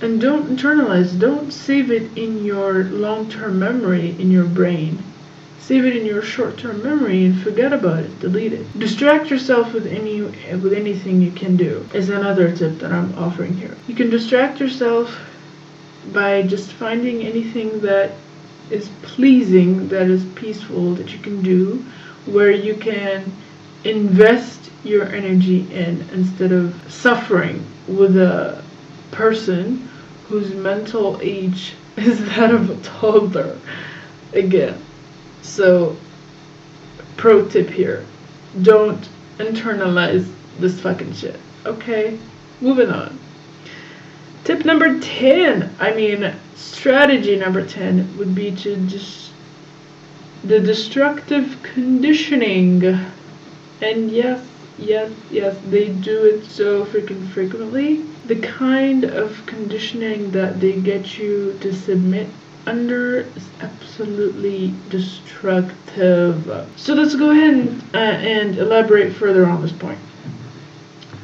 and 0.00 0.20
don't 0.20 0.48
internalize 0.48 1.18
don't 1.18 1.52
save 1.52 1.90
it 1.90 2.16
in 2.16 2.44
your 2.44 2.84
long-term 2.84 3.58
memory 3.58 4.10
in 4.18 4.30
your 4.30 4.44
brain. 4.44 5.02
Save 5.60 5.86
it 5.86 5.96
in 5.96 6.04
your 6.04 6.20
short-term 6.20 6.82
memory 6.82 7.24
and 7.24 7.40
forget 7.40 7.72
about 7.72 8.00
it. 8.00 8.20
Delete 8.20 8.52
it. 8.52 8.78
Distract 8.78 9.30
yourself 9.30 9.72
with 9.72 9.86
any 9.86 10.20
with 10.20 10.72
anything 10.74 11.22
you 11.22 11.30
can 11.30 11.56
do 11.56 11.88
is 11.94 12.10
another 12.10 12.54
tip 12.54 12.78
that 12.80 12.92
i'm 12.92 13.16
offering 13.18 13.54
here. 13.54 13.76
You 13.88 13.94
can 13.94 14.10
distract 14.10 14.60
yourself 14.60 15.18
by 16.12 16.42
just 16.42 16.70
finding 16.72 17.22
anything 17.22 17.80
that 17.80 18.12
is 18.70 18.88
pleasing 19.02 19.88
that 19.88 20.08
is 20.08 20.24
peaceful 20.34 20.94
that 20.94 21.12
you 21.12 21.18
can 21.18 21.42
do 21.42 21.84
where 22.26 22.50
you 22.50 22.74
can 22.74 23.30
invest 23.84 24.70
your 24.82 25.04
energy 25.06 25.70
in 25.72 26.00
instead 26.12 26.52
of 26.52 26.74
suffering 26.90 27.64
with 27.86 28.16
a 28.16 28.63
person 29.14 29.88
whose 30.28 30.52
mental 30.54 31.18
age 31.22 31.74
is 31.96 32.24
that 32.26 32.52
of 32.52 32.70
a 32.70 32.76
toddler. 32.82 33.58
Again 34.32 34.80
so 35.44 35.96
pro 37.16 37.48
tip 37.48 37.68
here 37.68 38.04
don't 38.62 39.08
internalize 39.38 40.30
this 40.58 40.80
fucking 40.80 41.12
shit 41.12 41.38
okay? 41.66 42.18
Moving 42.60 42.90
on. 42.90 43.18
Tip 44.44 44.64
number 44.64 44.98
10 44.98 45.76
i 45.78 45.94
mean 45.94 46.34
strategy 46.56 47.36
number 47.36 47.64
10 47.64 48.18
would 48.18 48.34
be 48.34 48.50
to 48.56 48.76
just 48.86 49.32
the 50.42 50.60
destructive 50.60 51.62
conditioning. 51.62 52.84
And 53.80 54.10
yes 54.10 54.44
yes, 54.78 55.12
yes, 55.30 55.56
they 55.68 55.88
do 55.88 56.24
it 56.24 56.44
so 56.46 56.84
freaking 56.84 57.28
frequently. 57.28 58.04
The 58.26 58.36
kind 58.36 59.04
of 59.04 59.44
conditioning 59.44 60.30
that 60.30 60.60
they 60.60 60.80
get 60.80 61.18
you 61.18 61.58
to 61.60 61.72
submit 61.74 62.28
under 62.66 63.20
is 63.20 63.48
absolutely 63.60 64.72
destructive. 64.88 66.68
So 66.76 66.94
let's 66.94 67.14
go 67.16 67.30
ahead 67.30 67.54
and, 67.54 67.82
uh, 67.94 67.98
and 67.98 68.56
elaborate 68.56 69.12
further 69.12 69.46
on 69.46 69.60
this 69.60 69.72
point. 69.72 69.98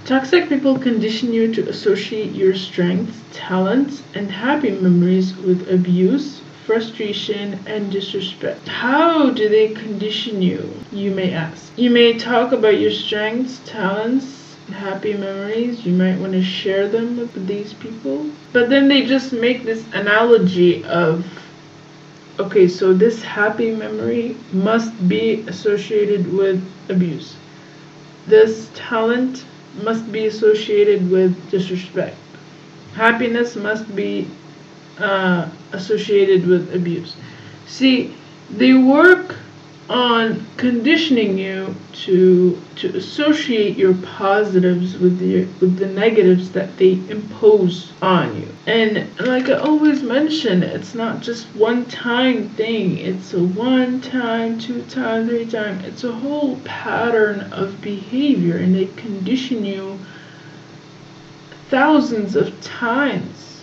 Toxic 0.05 0.49
people 0.49 0.79
condition 0.79 1.33
you 1.33 1.55
to 1.55 1.69
associate 1.69 2.33
your 2.33 2.55
strengths, 2.55 3.19
talents, 3.33 4.03
and 4.15 4.31
happy 4.31 4.71
memories 4.71 5.37
with 5.37 5.71
abuse, 5.71 6.43
frustration, 6.67 7.59
and 7.67 7.91
disrespect. 7.91 8.69
How 8.69 9.31
do 9.31 9.49
they 9.49 9.69
condition 9.69 10.43
you, 10.43 10.69
you 10.93 11.13
may 11.13 11.33
ask? 11.33 11.73
You 11.77 11.91
may 11.91 12.19
talk 12.19 12.53
about 12.53 12.79
your 12.79 12.91
strengths, 12.91 13.61
talents, 13.65 14.40
happy 14.73 15.15
memories. 15.15 15.85
You 15.85 15.93
might 15.93 16.19
want 16.19 16.33
to 16.33 16.43
share 16.43 16.89
them 16.89 17.17
with 17.17 17.47
these 17.47 17.73
people. 17.75 18.31
But 18.53 18.69
then 18.69 18.89
they 18.89 19.05
just 19.07 19.33
make 19.33 19.65
this 19.65 19.85
analogy 19.93 20.85
of 20.85 21.25
okay, 22.39 22.69
so 22.69 22.95
this 22.95 23.23
happy 23.23 23.71
memory 23.71 24.37
must 24.53 24.93
be 25.09 25.45
associated 25.47 26.33
with 26.33 26.63
abuse. 26.89 27.37
This 28.27 28.71
talent 28.75 29.45
must 29.83 30.11
be 30.11 30.27
associated 30.27 31.11
with 31.11 31.51
disrespect. 31.51 32.17
Happiness 32.95 33.57
must 33.57 33.95
be 33.95 34.27
uh, 34.99 35.49
associated 35.73 36.47
with 36.47 36.75
abuse. 36.75 37.17
See, 37.67 38.15
they 38.51 38.75
work 38.75 39.37
on 39.91 40.47
conditioning 40.57 41.37
you 41.37 41.75
to 41.93 42.63
to 42.77 42.97
associate 42.97 43.77
your 43.77 43.93
positives 43.95 44.97
with 44.97 45.19
the 45.19 45.45
with 45.61 45.79
the 45.79 45.87
negatives 45.87 46.53
that 46.53 46.77
they 46.77 46.93
impose 47.09 47.93
on 48.01 48.41
you. 48.41 48.49
And 48.67 49.09
like 49.19 49.49
I 49.49 49.55
always 49.55 50.01
mention, 50.01 50.63
it's 50.63 50.95
not 50.95 51.23
just 51.23 51.45
one 51.57 51.87
time 51.87 52.51
thing. 52.51 52.99
It's 52.99 53.35
a 53.35 53.43
one 53.43 54.01
time, 54.01 54.61
two 54.61 54.83
time, 54.83 55.27
three 55.27 55.45
time. 55.45 55.81
It's 55.81 56.05
a 56.05 56.13
whole 56.13 56.61
pattern 56.61 57.53
of 57.53 57.83
behavior 57.83 58.59
and 58.59 58.77
they 58.77 58.87
condition 58.87 59.65
you 59.65 59.99
thousands 61.69 62.37
of 62.37 62.61
times 62.61 63.63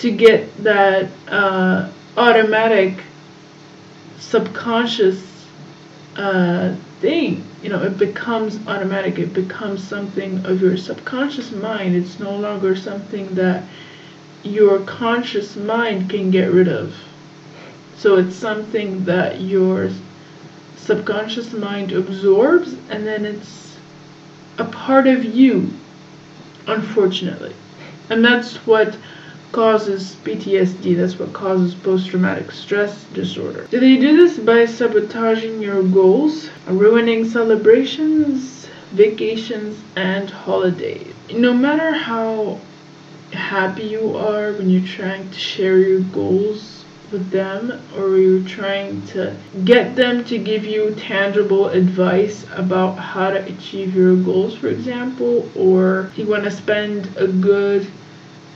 to 0.00 0.10
get 0.10 0.64
that 0.64 1.08
uh, 1.28 1.90
automatic 2.16 3.04
subconscious 4.18 5.46
uh, 6.16 6.74
thing. 7.00 7.44
You 7.62 7.70
know, 7.70 7.82
it 7.82 7.98
becomes 7.98 8.58
automatic. 8.66 9.18
It 9.18 9.32
becomes 9.32 9.86
something 9.86 10.44
of 10.44 10.60
your 10.60 10.76
subconscious 10.76 11.52
mind. 11.52 11.94
It's 11.94 12.18
no 12.18 12.36
longer 12.36 12.76
something 12.76 13.34
that 13.34 13.64
your 14.42 14.80
conscious 14.80 15.56
mind 15.56 16.10
can 16.10 16.30
get 16.30 16.52
rid 16.52 16.68
of. 16.68 16.94
So 17.96 18.16
it's 18.16 18.36
something 18.36 19.04
that 19.04 19.40
your 19.40 19.90
subconscious 20.76 21.52
mind 21.52 21.92
absorbs 21.92 22.74
and 22.88 23.06
then 23.06 23.24
it's 23.24 23.76
a 24.58 24.64
part 24.64 25.06
of 25.06 25.24
you, 25.24 25.70
unfortunately. 26.66 27.54
And 28.10 28.24
that's 28.24 28.56
what 28.66 28.96
causes 29.52 30.16
PTSD, 30.24 30.96
that's 30.96 31.18
what 31.18 31.32
causes 31.32 31.74
post 31.74 32.08
traumatic 32.08 32.50
stress 32.50 33.04
disorder. 33.14 33.66
Do 33.70 33.80
they 33.80 33.96
do 33.96 34.16
this 34.16 34.38
by 34.38 34.66
sabotaging 34.66 35.62
your 35.62 35.82
goals, 35.82 36.50
ruining 36.66 37.28
celebrations, 37.28 38.68
vacations, 38.92 39.80
and 39.96 40.30
holidays? 40.30 41.14
No 41.32 41.52
matter 41.54 41.92
how 41.92 42.60
happy 43.32 43.84
you 43.84 44.16
are 44.16 44.52
when 44.52 44.70
you're 44.70 44.86
trying 44.86 45.30
to 45.30 45.38
share 45.38 45.78
your 45.78 46.00
goals 46.00 46.84
with 47.10 47.30
them 47.30 47.80
or 47.96 48.16
you're 48.18 48.46
trying 48.46 49.00
to 49.06 49.34
get 49.64 49.96
them 49.96 50.24
to 50.24 50.38
give 50.38 50.64
you 50.64 50.94
tangible 50.94 51.68
advice 51.68 52.44
about 52.54 52.94
how 52.96 53.30
to 53.30 53.42
achieve 53.46 53.94
your 53.94 54.14
goals 54.16 54.54
for 54.54 54.68
example 54.68 55.48
or 55.56 56.12
you 56.16 56.26
want 56.26 56.44
to 56.44 56.50
spend 56.50 57.08
a 57.16 57.26
good 57.26 57.90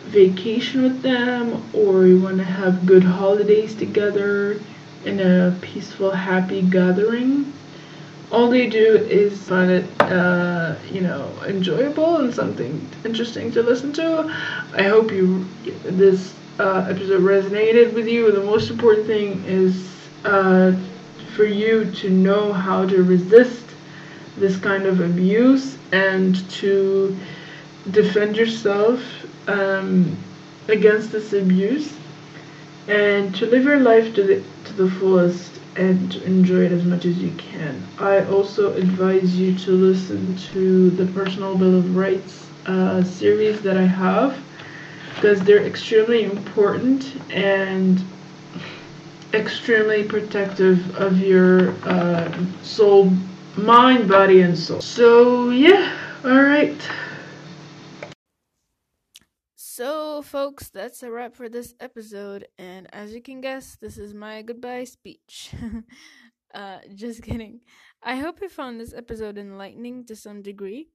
vacation 0.07 0.83
with 0.83 1.03
them 1.03 1.63
or 1.73 2.07
you 2.07 2.21
want 2.21 2.39
to 2.39 2.45
have 2.45 2.87
good 2.87 3.05
holidays 3.05 3.75
together 3.75 4.61
in 5.05 5.21
a 5.21 5.57
peaceful 5.63 6.11
happy 6.11 6.63
gathering 6.63 7.53
all 8.33 8.49
they 8.49 8.67
do 8.67 8.97
is 8.97 9.39
find 9.47 9.71
it, 9.71 9.85
uh, 10.01 10.75
you 10.91 11.03
know, 11.03 11.31
enjoyable 11.47 12.17
and 12.17 12.35
something 12.35 12.89
interesting 13.05 13.53
to 13.53 13.63
listen 13.63 13.93
to. 13.93 14.23
I 14.75 14.85
hope 14.85 15.13
you 15.13 15.47
this 15.85 16.35
uh, 16.59 16.87
episode 16.89 17.21
resonated 17.21 17.93
with 17.93 18.09
you. 18.09 18.33
The 18.33 18.43
most 18.43 18.71
important 18.71 19.07
thing 19.07 19.45
is 19.45 19.87
uh, 20.25 20.73
for 21.37 21.45
you 21.45 21.91
to 21.93 22.09
know 22.09 22.55
how 22.55 22.87
to 22.87 23.03
resist 23.03 23.67
this 24.39 24.57
kind 24.57 24.87
of 24.87 25.01
abuse 25.01 25.77
and 25.93 26.35
to 26.53 27.15
defend 27.91 28.37
yourself 28.37 29.03
um, 29.49 30.17
against 30.69 31.13
this 31.13 31.33
abuse 31.33 31.97
and 32.89 33.35
to 33.35 33.47
live 33.47 33.65
your 33.65 33.81
life 33.81 34.15
to 34.15 34.23
the 34.23 34.43
to 34.65 34.73
the 34.75 34.91
fullest 34.91 35.61
and 35.77 36.13
to 36.13 36.23
enjoy 36.25 36.65
it 36.65 36.73
as 36.73 36.85
much 36.85 37.05
as 37.05 37.17
you 37.19 37.31
can. 37.33 37.83
I 37.99 38.25
also 38.27 38.75
advise 38.75 39.37
you 39.37 39.57
to 39.59 39.71
listen 39.71 40.37
to 40.53 40.91
the 40.91 41.07
Personal 41.13 41.57
Bill 41.57 41.79
of 41.79 41.97
Rights 41.97 42.47
uh, 42.67 43.03
series 43.03 43.63
that 43.63 43.77
I 43.77 43.87
have 43.87 44.39
because 45.15 45.41
they're 45.43 45.65
extremely 45.65 46.25
important 46.25 47.15
and 47.31 48.03
extremely 49.33 50.05
protective 50.05 50.95
of 50.97 51.19
your 51.19 51.71
uh, 51.85 52.45
soul, 52.63 53.13
mind, 53.57 54.09
body, 54.09 54.43
and 54.43 54.59
soul. 54.59 54.81
So, 54.81 55.51
yeah, 55.51 55.97
alright. 56.25 56.81
So, 59.83 60.23
folks, 60.23 60.69
that's 60.69 61.03
a 61.03 61.11
wrap 61.11 61.35
for 61.35 61.49
this 61.49 61.75
episode. 61.81 62.47
And 62.57 62.87
as 62.95 63.13
you 63.13 63.21
can 63.21 63.41
guess, 63.41 63.75
this 63.81 63.99
is 63.99 64.15
my 64.15 64.43
goodbye 64.43 64.85
speech. 64.85 65.51
uh, 66.55 66.79
just 66.95 67.25
kidding. 67.25 67.63
I 68.01 68.15
hope 68.15 68.41
you 68.41 68.49
found 68.49 68.79
this 68.79 68.95
episode 68.95 69.39
enlightening 69.39 70.05
to 70.05 70.15
some 70.15 70.41
degree. 70.41 70.87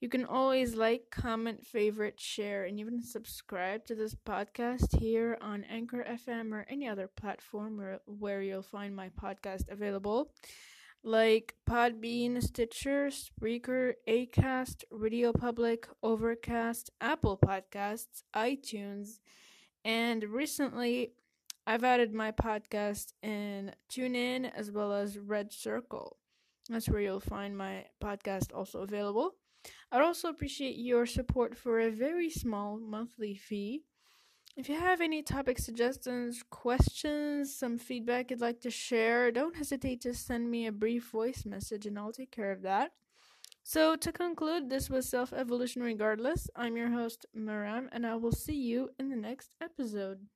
You 0.00 0.08
can 0.08 0.24
always 0.24 0.76
like, 0.76 1.10
comment, 1.10 1.66
favorite, 1.66 2.20
share, 2.20 2.66
and 2.66 2.78
even 2.78 3.02
subscribe 3.02 3.84
to 3.86 3.96
this 3.96 4.14
podcast 4.14 4.96
here 4.96 5.38
on 5.40 5.64
Anchor 5.64 6.06
FM 6.08 6.52
or 6.52 6.66
any 6.70 6.86
other 6.86 7.08
platform 7.08 7.76
where, 7.76 7.98
where 8.06 8.42
you'll 8.42 8.62
find 8.62 8.94
my 8.94 9.08
podcast 9.20 9.68
available 9.68 10.30
like 11.04 11.54
Podbean, 11.68 12.42
Stitcher, 12.42 13.10
Spreaker, 13.10 13.94
Acast, 14.08 14.84
Radio 14.90 15.32
Public, 15.32 15.86
Overcast, 16.02 16.90
Apple 17.00 17.38
Podcasts, 17.38 18.22
iTunes, 18.34 19.20
and 19.84 20.24
recently 20.24 21.12
I've 21.66 21.84
added 21.84 22.12
my 22.12 22.32
podcast 22.32 23.12
in 23.22 23.72
TuneIn 23.90 24.50
as 24.54 24.70
well 24.70 24.92
as 24.92 25.18
Red 25.18 25.52
Circle. 25.52 26.16
That's 26.68 26.88
where 26.88 27.00
you'll 27.00 27.20
find 27.20 27.56
my 27.56 27.86
podcast 28.02 28.54
also 28.54 28.82
available. 28.82 29.32
I'd 29.90 30.02
also 30.02 30.28
appreciate 30.28 30.76
your 30.76 31.06
support 31.06 31.56
for 31.56 31.80
a 31.80 31.90
very 31.90 32.30
small 32.30 32.78
monthly 32.78 33.34
fee. 33.34 33.82
If 34.56 34.70
you 34.70 34.76
have 34.76 35.02
any 35.02 35.22
topic 35.22 35.58
suggestions, 35.58 36.42
questions, 36.48 37.54
some 37.54 37.76
feedback 37.76 38.30
you'd 38.30 38.40
like 38.40 38.60
to 38.62 38.70
share, 38.70 39.30
don't 39.30 39.54
hesitate 39.54 40.00
to 40.00 40.14
send 40.14 40.50
me 40.50 40.66
a 40.66 40.72
brief 40.72 41.10
voice 41.10 41.44
message 41.44 41.84
and 41.84 41.98
I'll 41.98 42.12
take 42.12 42.30
care 42.30 42.52
of 42.52 42.62
that. 42.62 42.92
So, 43.62 43.96
to 43.96 44.12
conclude, 44.12 44.70
this 44.70 44.88
was 44.88 45.08
Self 45.08 45.32
Evolution 45.32 45.82
Regardless. 45.82 46.48
I'm 46.56 46.76
your 46.76 46.90
host, 46.90 47.26
Maram, 47.36 47.88
and 47.92 48.06
I 48.06 48.14
will 48.14 48.32
see 48.32 48.56
you 48.56 48.90
in 48.98 49.10
the 49.10 49.16
next 49.16 49.50
episode. 49.60 50.26